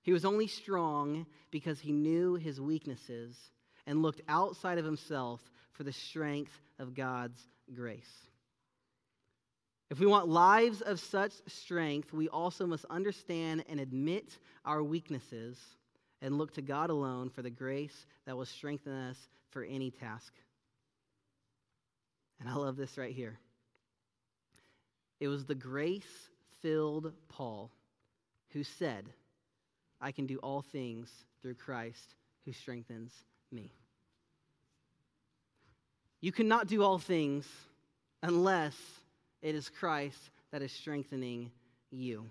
he 0.04 0.14
was 0.14 0.26
only 0.26 0.48
strong 0.48 1.26
because 1.50 1.80
he 1.80 1.92
knew 1.92 2.36
his 2.36 2.62
weaknesses 2.62 3.36
and 3.88 4.02
looked 4.02 4.22
outside 4.28 4.78
of 4.78 4.86
himself 4.86 5.42
for 5.72 5.84
the 5.84 5.94
strength 5.94 6.62
of 6.78 6.94
God's 6.94 7.40
grace. 7.74 8.12
If 9.90 10.00
we 10.00 10.06
want 10.06 10.28
lives 10.28 10.82
of 10.82 11.00
such 11.00 11.34
strength, 11.48 12.14
we 12.14 12.28
also 12.28 12.66
must 12.66 12.86
understand 12.90 13.64
and 13.70 13.80
admit 13.80 14.38
our 14.66 14.84
weaknesses 14.84 15.58
and 16.22 16.38
look 16.38 16.54
to 16.54 16.62
God 16.62 16.90
alone 16.90 17.30
for 17.30 17.42
the 17.42 17.50
grace 17.50 18.06
that 18.26 18.36
will 18.36 18.46
strengthen 18.46 18.94
us 18.94 19.18
for 19.52 19.64
any 19.64 19.92
task. 19.92 20.34
And 22.40 22.50
I 22.50 22.56
love 22.56 22.76
this 22.76 22.98
right 22.98 23.14
here. 23.14 23.40
It 25.20 25.28
was 25.28 25.46
the 25.46 25.56
grace 25.56 26.30
filled 26.62 27.14
Paul 27.30 27.72
who 28.50 28.64
said, 28.64 29.06
I 30.04 30.12
can 30.12 30.26
do 30.26 30.38
all 30.40 30.62
things 30.62 31.10
through 31.42 31.54
Christ 31.56 32.16
who 32.46 32.52
strengthens 32.52 33.14
me. 33.54 33.72
You 36.20 36.34
cannot 36.34 36.68
do 36.68 36.84
all 36.84 37.00
things 37.00 37.48
unless 38.22 38.76
it 39.42 39.56
is 39.56 39.70
Christ 39.70 40.18
that 40.52 40.62
is 40.62 40.74
strengthening 40.74 41.52
you. 41.90 42.26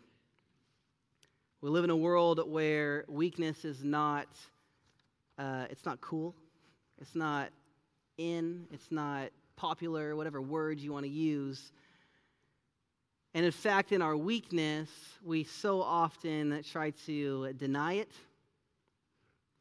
We 1.63 1.71
live 1.71 1.85
in 1.85 1.91
a 1.91 1.97
world 1.97 2.43
where 2.47 3.07
weakness 3.09 3.65
is 3.65 3.83
not, 3.83 4.29
uh, 5.39 5.65
it's 5.71 5.87
not 5.87 6.01
cool. 6.03 6.35
It's 7.01 7.15
not 7.15 7.49
in. 8.19 8.67
It's 8.71 8.91
not 8.91 9.31
popular, 9.57 10.15
whatever 10.15 10.43
words 10.43 10.85
you 10.85 10.93
want 10.93 11.07
to 11.07 11.11
use. 11.11 11.73
And 13.35 13.47
in 13.47 13.53
fact, 13.53 13.93
in 13.93 14.03
our 14.03 14.17
weakness, 14.17 14.91
we 15.25 15.45
so 15.45 15.81
often 15.81 16.63
try 16.71 16.91
to 17.07 17.53
deny 17.55 17.95
it. 17.95 18.11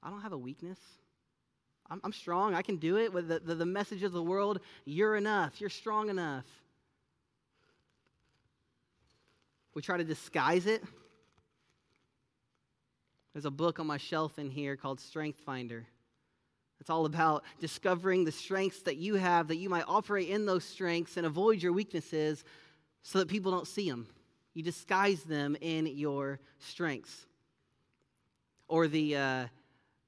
I 0.03 0.09
don't 0.09 0.21
have 0.21 0.33
a 0.33 0.37
weakness. 0.37 0.79
I'm, 1.89 2.01
I'm 2.03 2.11
strong. 2.11 2.53
I 2.53 2.63
can 2.63 2.77
do 2.77 2.97
it. 2.97 3.13
With 3.13 3.29
the, 3.29 3.39
the, 3.39 3.55
the 3.55 3.65
message 3.65 4.03
of 4.03 4.11
the 4.11 4.23
world, 4.23 4.59
you're 4.85 5.15
enough. 5.15 5.61
You're 5.61 5.69
strong 5.69 6.09
enough. 6.09 6.45
We 9.73 9.81
try 9.81 9.97
to 9.97 10.03
disguise 10.03 10.65
it. 10.65 10.83
There's 13.33 13.45
a 13.45 13.51
book 13.51 13.79
on 13.79 13.87
my 13.87 13.97
shelf 13.97 14.37
in 14.37 14.49
here 14.49 14.75
called 14.75 14.99
Strength 14.99 15.39
Finder. 15.45 15.85
It's 16.81 16.89
all 16.89 17.05
about 17.05 17.43
discovering 17.61 18.25
the 18.25 18.31
strengths 18.31 18.81
that 18.81 18.97
you 18.97 19.15
have, 19.15 19.47
that 19.47 19.57
you 19.57 19.69
might 19.69 19.85
operate 19.87 20.27
in 20.27 20.45
those 20.45 20.65
strengths 20.65 21.15
and 21.15 21.25
avoid 21.25 21.61
your 21.61 21.71
weaknesses 21.71 22.43
so 23.03 23.19
that 23.19 23.27
people 23.27 23.51
don't 23.51 23.67
see 23.67 23.89
them. 23.89 24.07
You 24.53 24.63
disguise 24.63 25.23
them 25.23 25.55
in 25.61 25.87
your 25.87 26.39
strengths. 26.59 27.25
Or 28.67 28.87
the, 28.87 29.15
uh, 29.15 29.45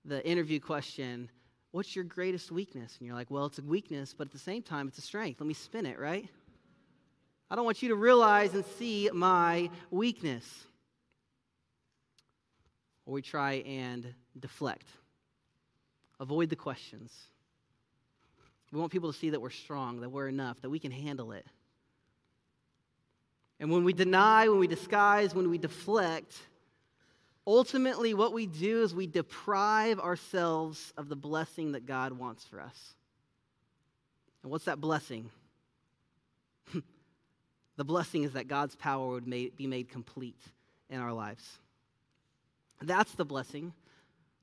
the 0.05 0.25
interview 0.25 0.59
question 0.59 1.29
What's 1.71 1.95
your 1.95 2.05
greatest 2.05 2.51
weakness? 2.51 2.95
And 2.99 3.07
you're 3.07 3.15
like, 3.15 3.31
Well, 3.31 3.47
it's 3.47 3.57
a 3.57 3.63
weakness, 3.63 4.13
but 4.15 4.27
at 4.27 4.31
the 4.31 4.37
same 4.37 4.61
time, 4.61 4.87
it's 4.87 4.99
a 4.99 5.01
strength. 5.01 5.41
Let 5.41 5.47
me 5.47 5.55
spin 5.55 5.87
it, 5.87 5.97
right? 5.97 6.29
I 7.49 7.55
don't 7.55 7.65
want 7.65 7.81
you 7.81 7.89
to 7.89 7.95
realize 7.95 8.53
and 8.53 8.63
see 8.77 9.09
my 9.11 9.71
weakness. 9.89 10.45
Or 13.05 13.13
we 13.15 13.21
try 13.23 13.63
and 13.65 14.13
deflect, 14.39 14.87
avoid 16.19 16.49
the 16.49 16.55
questions. 16.55 17.11
We 18.71 18.79
want 18.79 18.91
people 18.91 19.11
to 19.11 19.17
see 19.17 19.31
that 19.31 19.41
we're 19.41 19.49
strong, 19.49 20.01
that 20.01 20.09
we're 20.09 20.27
enough, 20.27 20.61
that 20.61 20.69
we 20.69 20.79
can 20.79 20.91
handle 20.91 21.31
it. 21.31 21.45
And 23.63 23.71
when 23.71 23.85
we 23.85 23.93
deny, 23.93 24.49
when 24.49 24.59
we 24.59 24.67
disguise, 24.67 25.33
when 25.33 25.49
we 25.49 25.57
deflect, 25.57 26.35
ultimately 27.47 28.13
what 28.13 28.33
we 28.33 28.45
do 28.45 28.83
is 28.83 28.93
we 28.93 29.07
deprive 29.07 30.01
ourselves 30.01 30.91
of 30.97 31.07
the 31.07 31.15
blessing 31.15 31.71
that 31.71 31.85
God 31.85 32.11
wants 32.11 32.43
for 32.43 32.59
us. 32.59 32.93
And 34.41 34.51
what's 34.51 34.65
that 34.65 34.81
blessing? 34.81 35.29
the 36.73 37.85
blessing 37.85 38.23
is 38.23 38.33
that 38.33 38.49
God's 38.49 38.75
power 38.75 39.07
would 39.07 39.29
be 39.29 39.65
made 39.65 39.87
complete 39.87 40.41
in 40.89 40.99
our 40.99 41.13
lives. 41.13 41.49
That's 42.81 43.13
the 43.13 43.23
blessing. 43.23 43.71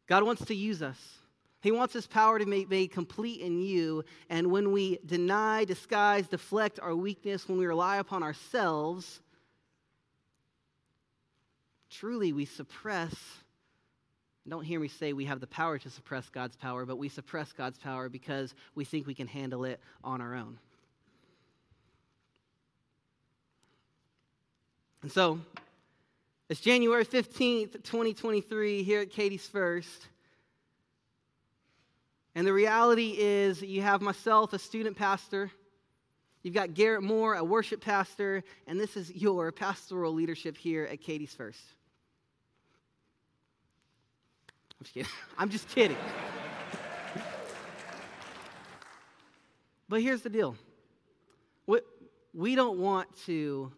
God 0.07 0.23
wants 0.23 0.47
to 0.47 0.55
use 0.55 0.81
us. 0.81 0.97
He 1.63 1.73
wants 1.73 1.93
his 1.93 2.07
power 2.07 2.39
to 2.39 2.47
be 2.47 2.65
made 2.65 2.91
complete 2.91 3.41
in 3.41 3.61
you. 3.61 4.05
And 4.31 4.51
when 4.51 4.73
we 4.73 4.99
deny, 5.05 5.65
disguise, 5.65 6.27
deflect 6.27 6.81
our 6.81 6.95
weakness, 6.95 7.49
when 7.49 7.59
we 7.59 7.67
rely 7.67 7.99
upon 7.99 8.23
ourselves, 8.23 9.21
truly 11.91 12.33
we 12.33 12.47
suppress. 12.47 13.15
Don't 14.49 14.65
hear 14.65 14.81
me 14.81 14.89
say 14.89 15.13
we 15.13 15.27
have 15.27 15.41
the 15.41 15.47
power 15.47 15.79
to 15.79 15.91
suppress 15.91 16.31
God's 16.31 16.57
power, 16.57 16.87
but 16.87 16.97
we 16.97 17.11
suppress 17.11 17.53
God's 17.53 17.79
power 17.79 18.09
because 18.09 18.55
we 18.75 18.87
think 18.87 19.07
we 19.07 19.15
can 19.15 19.27
handle 19.27 19.65
it 19.65 19.81
on 20.03 20.23
our 20.23 20.35
own. 20.35 20.59
And 25.03 25.13
so, 25.13 25.41
it's 26.49 26.61
January 26.61 27.05
15th, 27.05 27.85
2023, 27.85 28.83
here 28.83 29.03
at 29.03 29.11
Katie's 29.11 29.47
First. 29.47 30.09
And 32.35 32.47
the 32.47 32.53
reality 32.53 33.17
is, 33.19 33.61
you 33.61 33.83
have 33.83 34.01
myself, 34.01 34.53
a 34.53 34.59
student 34.59 34.97
pastor. 34.97 35.51
You've 36.43 36.55
got 36.55 36.75
Garrett 36.75 37.03
Moore, 37.03 37.35
a 37.35 37.45
worship 37.45 37.81
pastor. 37.81 38.45
And 38.67 38.79
this 38.79 38.97
is 38.97 39.11
your 39.11 39.51
pastoral 39.53 40.13
leadership 40.13 40.57
here 40.57 40.85
at 40.85 41.01
Katie's 41.01 41.35
First. 41.35 41.61
I'm 44.79 44.85
just 44.85 44.95
kidding. 44.95 45.13
I'm 45.39 45.51
just 45.51 45.69
kidding. 45.69 45.97
but 49.89 50.01
here's 50.01 50.23
the 50.23 50.31
deal 50.31 50.57
we, 51.67 51.81
we 52.33 52.55
don't 52.55 52.79
want 52.79 53.09
to 53.27 53.73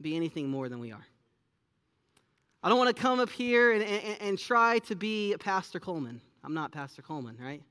be 0.00 0.16
anything 0.16 0.48
more 0.48 0.68
than 0.68 0.80
we 0.80 0.92
are. 0.92 1.06
I 2.64 2.68
don't 2.68 2.78
want 2.78 2.94
to 2.94 3.00
come 3.00 3.20
up 3.20 3.30
here 3.30 3.72
and, 3.72 3.82
and, 3.82 4.16
and 4.20 4.38
try 4.38 4.78
to 4.80 4.94
be 4.94 5.36
Pastor 5.38 5.78
Coleman. 5.78 6.20
I'm 6.42 6.54
not 6.54 6.72
Pastor 6.72 7.02
Coleman, 7.02 7.36
right? 7.40 7.62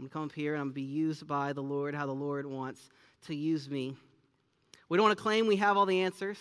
I'm 0.00 0.04
going 0.04 0.08
to 0.08 0.14
come 0.14 0.24
up 0.24 0.32
here 0.32 0.54
and 0.54 0.62
I'm 0.62 0.68
going 0.68 0.72
to 0.72 0.74
be 0.76 0.82
used 0.82 1.26
by 1.26 1.52
the 1.52 1.62
Lord 1.62 1.94
how 1.94 2.06
the 2.06 2.12
Lord 2.12 2.46
wants 2.46 2.88
to 3.26 3.34
use 3.34 3.68
me. 3.68 3.94
We 4.88 4.96
don't 4.96 5.04
want 5.04 5.18
to 5.18 5.22
claim 5.22 5.46
we 5.46 5.56
have 5.56 5.76
all 5.76 5.84
the 5.84 6.00
answers. 6.00 6.38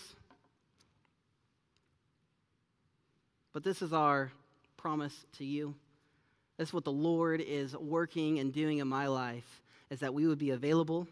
But 3.51 3.65
this 3.65 3.81
is 3.81 3.91
our 3.91 4.31
promise 4.77 5.25
to 5.39 5.45
you. 5.45 5.75
This 6.55 6.69
is 6.69 6.73
what 6.73 6.85
the 6.85 6.91
Lord 6.93 7.41
is 7.41 7.75
working 7.75 8.39
and 8.39 8.53
doing 8.53 8.77
in 8.77 8.87
my 8.87 9.07
life 9.07 9.61
is 9.89 9.99
that 9.99 10.13
we 10.13 10.25
would 10.25 10.39
be 10.39 10.51
available, 10.51 11.05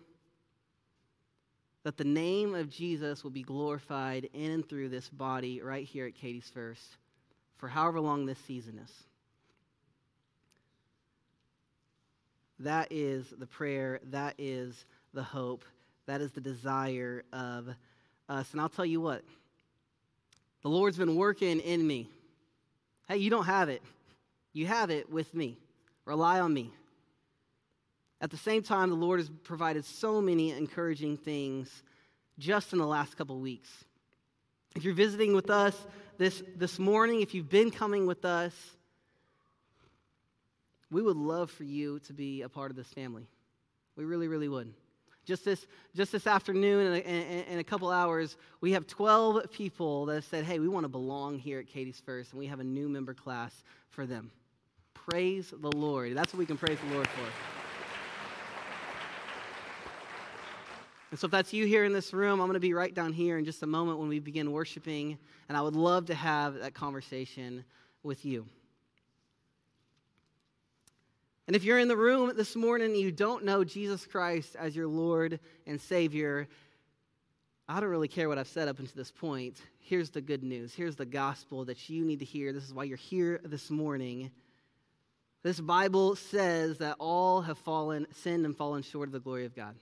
that 1.84 1.98
the 1.98 2.06
name 2.06 2.56
of 2.56 2.70
Jesus 2.70 3.26
will 3.26 3.32
be 3.32 3.44
glorified 3.44 4.30
in 4.34 4.52
and 4.52 4.70
through 4.70 4.88
this 4.88 5.10
body 5.10 5.62
right 5.62 5.86
here 5.86 6.06
at 6.06 6.16
Katie's 6.16 6.50
First 6.54 6.96
for 7.58 7.68
however 7.68 8.00
long 8.00 8.26
this 8.26 8.40
season 8.48 8.80
is. 8.82 9.07
That 12.60 12.88
is 12.92 13.28
the 13.38 13.46
prayer, 13.46 14.00
that 14.12 14.36
is 14.38 14.86
the 15.14 15.24
hope, 15.24 15.64
that 16.08 16.22
is 16.22 16.32
the 16.32 16.42
desire 16.42 17.24
of 17.32 17.70
us. 18.28 18.52
And 18.52 18.62
I'll 18.62 18.70
tell 18.70 18.86
you 18.86 19.00
what, 19.02 19.24
the 20.64 20.70
Lord's 20.70 20.98
been 20.98 21.16
working 21.16 21.60
in 21.60 21.86
me. 21.86 22.10
Hey, 23.08 23.18
you 23.18 23.30
don't 23.30 23.46
have 23.46 23.70
it, 23.70 23.82
you 24.54 24.66
have 24.66 24.90
it 24.90 25.12
with 25.12 25.34
me. 25.34 25.58
Rely 26.06 26.40
on 26.40 26.54
me. 26.54 26.72
At 28.22 28.32
the 28.32 28.38
same 28.38 28.64
time, 28.64 28.90
the 28.90 28.96
Lord 28.96 29.20
has 29.20 29.30
provided 29.44 29.86
so 29.86 30.22
many 30.22 30.52
encouraging 30.52 31.18
things 31.18 31.84
just 32.40 32.74
in 32.74 32.80
the 32.80 32.88
last 32.88 33.18
couple 33.18 33.40
weeks. 33.40 33.70
If 34.76 34.84
you're 34.84 34.94
visiting 34.94 35.34
with 35.34 35.50
us 35.50 35.76
this, 36.18 36.42
this 36.56 36.80
morning, 36.80 37.22
if 37.22 37.34
you've 37.34 37.50
been 37.50 37.72
coming 37.72 38.08
with 38.08 38.26
us, 38.26 38.54
we 40.92 41.02
would 41.02 41.18
love 41.18 41.52
for 41.52 41.64
you 41.64 42.00
to 42.00 42.14
be 42.14 42.42
a 42.42 42.50
part 42.50 42.72
of 42.72 42.78
this 42.78 42.88
family. 42.88 43.28
We 43.96 44.06
really, 44.06 44.28
really 44.28 44.48
would. 44.48 44.74
Just 45.26 45.44
this, 45.44 45.68
just 45.94 46.14
this 46.14 46.26
afternoon, 46.26 46.94
and 47.06 47.48
in, 47.50 47.60
a 47.60 47.64
couple 47.64 47.90
hours, 47.90 48.38
we 48.62 48.72
have 48.72 48.88
12 48.88 49.52
people 49.52 50.06
that 50.06 50.24
said, 50.24 50.46
hey, 50.46 50.60
we 50.60 50.70
want 50.70 50.86
to 50.86 50.90
belong 50.90 51.38
here 51.38 51.60
at 51.60 51.68
Katie's 51.68 52.02
First, 52.06 52.32
and 52.32 52.40
we 52.40 52.48
have 52.48 52.62
a 52.62 52.64
new 52.64 52.88
member 52.88 53.14
class 53.14 53.64
for 53.90 54.06
them. 54.06 54.32
Praise 54.94 55.54
the 55.60 55.72
Lord. 55.72 56.16
That's 56.16 56.34
what 56.34 56.40
we 56.40 56.46
can 56.46 56.58
praise 56.58 56.78
the 56.88 56.94
Lord 56.94 57.08
for. 57.08 57.24
And 61.12 61.20
so, 61.20 61.26
if 61.26 61.32
that's 61.32 61.54
you 61.54 61.66
here 61.66 61.86
in 61.86 61.94
this 61.94 62.14
room, 62.14 62.40
I'm 62.40 62.48
going 62.48 62.54
to 62.54 62.60
be 62.60 62.74
right 62.74 62.94
down 62.94 63.14
here 63.14 63.38
in 63.38 63.46
just 63.46 63.64
a 63.64 63.68
moment 63.68 64.00
when 64.00 64.10
we 64.10 64.20
begin 64.20 64.52
worshiping, 64.52 65.18
and 65.48 65.58
I 65.58 65.62
would 65.62 65.76
love 65.76 66.06
to 66.08 66.16
have 66.16 66.56
that 66.56 66.74
conversation 66.74 67.64
with 68.04 68.26
you. 68.26 68.46
And 71.48 71.56
if 71.56 71.64
you're 71.64 71.80
in 71.80 71.88
the 71.88 71.96
room 71.96 72.34
this 72.36 72.58
morning 72.58 72.92
and 72.92 73.00
you 73.00 73.10
don't 73.10 73.46
know 73.46 73.64
Jesus 73.64 74.06
Christ 74.06 74.58
as 74.60 74.76
your 74.76 74.88
Lord 74.88 75.40
and 75.66 75.80
Savior, 75.80 76.48
I 77.70 77.80
don't 77.80 77.90
really 77.90 78.10
care 78.10 78.28
what 78.28 78.38
I've 78.38 78.50
said 78.50 78.68
up 78.68 78.80
until 78.80 78.96
this 78.96 79.12
point. 79.12 79.58
Here's 79.80 80.10
the 80.10 80.20
good 80.20 80.44
news. 80.44 80.74
Here's 80.74 80.98
the 80.98 81.06
gospel 81.06 81.64
that 81.66 81.90
you 81.90 82.04
need 82.04 82.20
to 82.20 82.26
hear. 82.26 82.52
This 82.52 82.66
is 82.66 82.74
why 82.74 82.84
you're 82.84 82.98
here 82.98 83.40
this 83.46 83.70
morning. 83.70 84.32
This 85.42 85.62
Bible 85.62 86.18
says 86.18 86.80
that 86.80 86.98
all 87.00 87.42
have 87.42 87.58
fallen, 87.60 88.08
sinned 88.12 88.46
and 88.46 88.56
fallen 88.56 88.84
short 88.84 89.08
of 89.08 89.14
the 89.14 89.20
glory 89.22 89.46
of 89.46 89.56
God. 89.56 89.76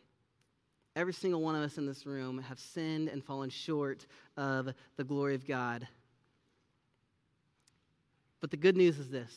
Every 0.96 1.14
single 1.14 1.42
one 1.42 1.56
of 1.56 1.64
us 1.64 1.80
in 1.80 1.88
this 1.88 2.06
room 2.06 2.44
have 2.44 2.60
sinned 2.60 3.10
and 3.10 3.24
fallen 3.24 3.50
short 3.50 4.06
of 4.38 4.70
the 4.98 5.04
glory 5.04 5.34
of 5.34 5.48
God. 5.48 5.88
But 8.40 8.52
the 8.52 8.58
good 8.58 8.78
news 8.78 9.00
is 9.00 9.10
this 9.10 9.34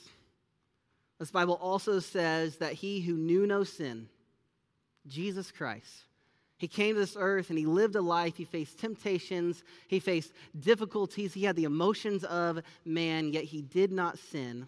this 1.18 1.31
Bible 1.31 1.59
also 1.61 1.98
says 1.98 2.57
that 2.57 2.74
he 2.74 3.00
who 3.00 3.14
knew 3.14 3.46
no 3.46 3.64
sin, 3.64 4.09
Jesus 5.07 5.50
Christ, 5.50 6.04
he 6.59 6.66
came 6.66 6.94
to 6.94 7.00
this 7.00 7.16
earth 7.18 7.50
and 7.50 7.59
he 7.59 7.66
lived 7.66 7.94
a 7.94 8.00
life. 8.00 8.37
He 8.37 8.44
faced 8.44 8.78
temptations, 8.78 9.62
he 9.87 10.00
faced 10.00 10.33
difficulties, 10.59 11.33
he 11.33 11.44
had 11.44 11.57
the 11.57 11.64
emotions 11.64 12.24
of 12.24 12.61
man, 12.85 13.33
yet 13.33 13.44
he 13.44 13.62
did 13.62 13.92
not 13.92 14.18
sin. 14.18 14.66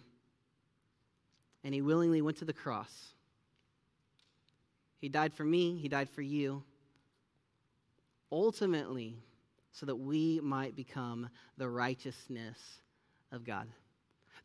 And 1.63 1.73
he 1.73 1.81
willingly 1.81 2.21
went 2.21 2.37
to 2.37 2.45
the 2.45 2.53
cross. 2.53 3.13
He 4.99 5.09
died 5.09 5.33
for 5.33 5.43
me, 5.43 5.77
he 5.77 5.89
died 5.89 6.09
for 6.09 6.21
you. 6.21 6.63
Ultimately, 8.31 9.17
so 9.73 9.85
that 9.85 9.95
we 9.95 10.39
might 10.41 10.75
become 10.75 11.29
the 11.57 11.67
righteousness 11.67 12.57
of 13.31 13.43
God 13.43 13.67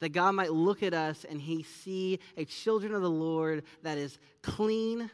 that 0.00 0.10
God 0.10 0.32
might 0.32 0.52
look 0.52 0.82
at 0.82 0.94
us 0.94 1.24
and 1.28 1.40
he 1.40 1.62
see 1.62 2.18
a 2.36 2.44
children 2.44 2.94
of 2.94 3.02
the 3.02 3.10
Lord 3.10 3.64
that 3.82 3.98
is 3.98 4.18
clean, 4.42 5.10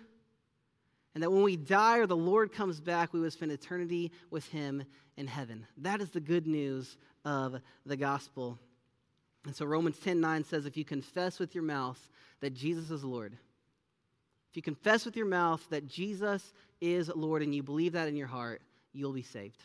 and 1.15 1.23
that 1.23 1.31
when 1.31 1.43
we 1.43 1.57
die 1.57 1.99
or 1.99 2.07
the 2.07 2.17
Lord 2.17 2.53
comes 2.53 2.81
back, 2.81 3.13
we 3.13 3.21
will 3.21 3.31
spend 3.31 3.53
eternity 3.53 4.11
with 4.31 4.47
him 4.49 4.85
in 5.17 5.27
heaven. 5.27 5.67
That 5.79 6.01
is 6.01 6.11
the 6.11 6.21
good 6.21 6.47
news 6.47 6.97
of 7.25 7.61
the 7.85 7.97
gospel. 7.97 8.59
And 9.45 9.55
so 9.55 9.67
Romans 9.67 9.99
10 9.99 10.21
9 10.21 10.45
says, 10.45 10.67
If 10.67 10.77
you 10.77 10.85
confess 10.85 11.39
with 11.39 11.55
your 11.55 11.65
mouth 11.65 11.99
that 12.41 12.55
Jesus 12.55 12.91
is 12.91 13.05
Lord, 13.05 13.37
if 14.53 14.57
you 14.57 14.63
confess 14.63 15.05
with 15.05 15.17
your 15.17 15.27
mouth 15.27 15.67
that 15.71 15.87
Jesus 15.87 16.53
is 16.81 17.09
Lord 17.09 17.43
and 17.43 17.55
you 17.55 17.63
believe 17.63 17.93
that 17.93 18.09
in 18.09 18.17
your 18.17 18.27
heart, 18.27 18.61
you'll 18.93 19.13
be 19.13 19.23
saved. 19.23 19.63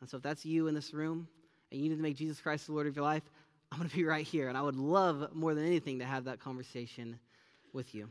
And 0.00 0.08
so 0.08 0.18
if 0.18 0.22
that's 0.22 0.44
you 0.44 0.68
in 0.68 0.74
this 0.74 0.92
room 0.92 1.26
and 1.70 1.80
you 1.80 1.88
need 1.88 1.96
to 1.96 2.02
make 2.02 2.16
Jesus 2.16 2.40
Christ 2.40 2.66
the 2.66 2.72
Lord 2.72 2.86
of 2.86 2.94
your 2.94 3.04
life, 3.04 3.22
I'm 3.70 3.78
going 3.78 3.90
to 3.90 3.96
be 3.96 4.04
right 4.04 4.26
here, 4.26 4.48
and 4.48 4.56
I 4.56 4.62
would 4.62 4.76
love 4.76 5.34
more 5.34 5.54
than 5.54 5.66
anything 5.66 5.98
to 5.98 6.04
have 6.04 6.24
that 6.24 6.40
conversation 6.40 7.18
with 7.72 7.94
you. 7.94 8.08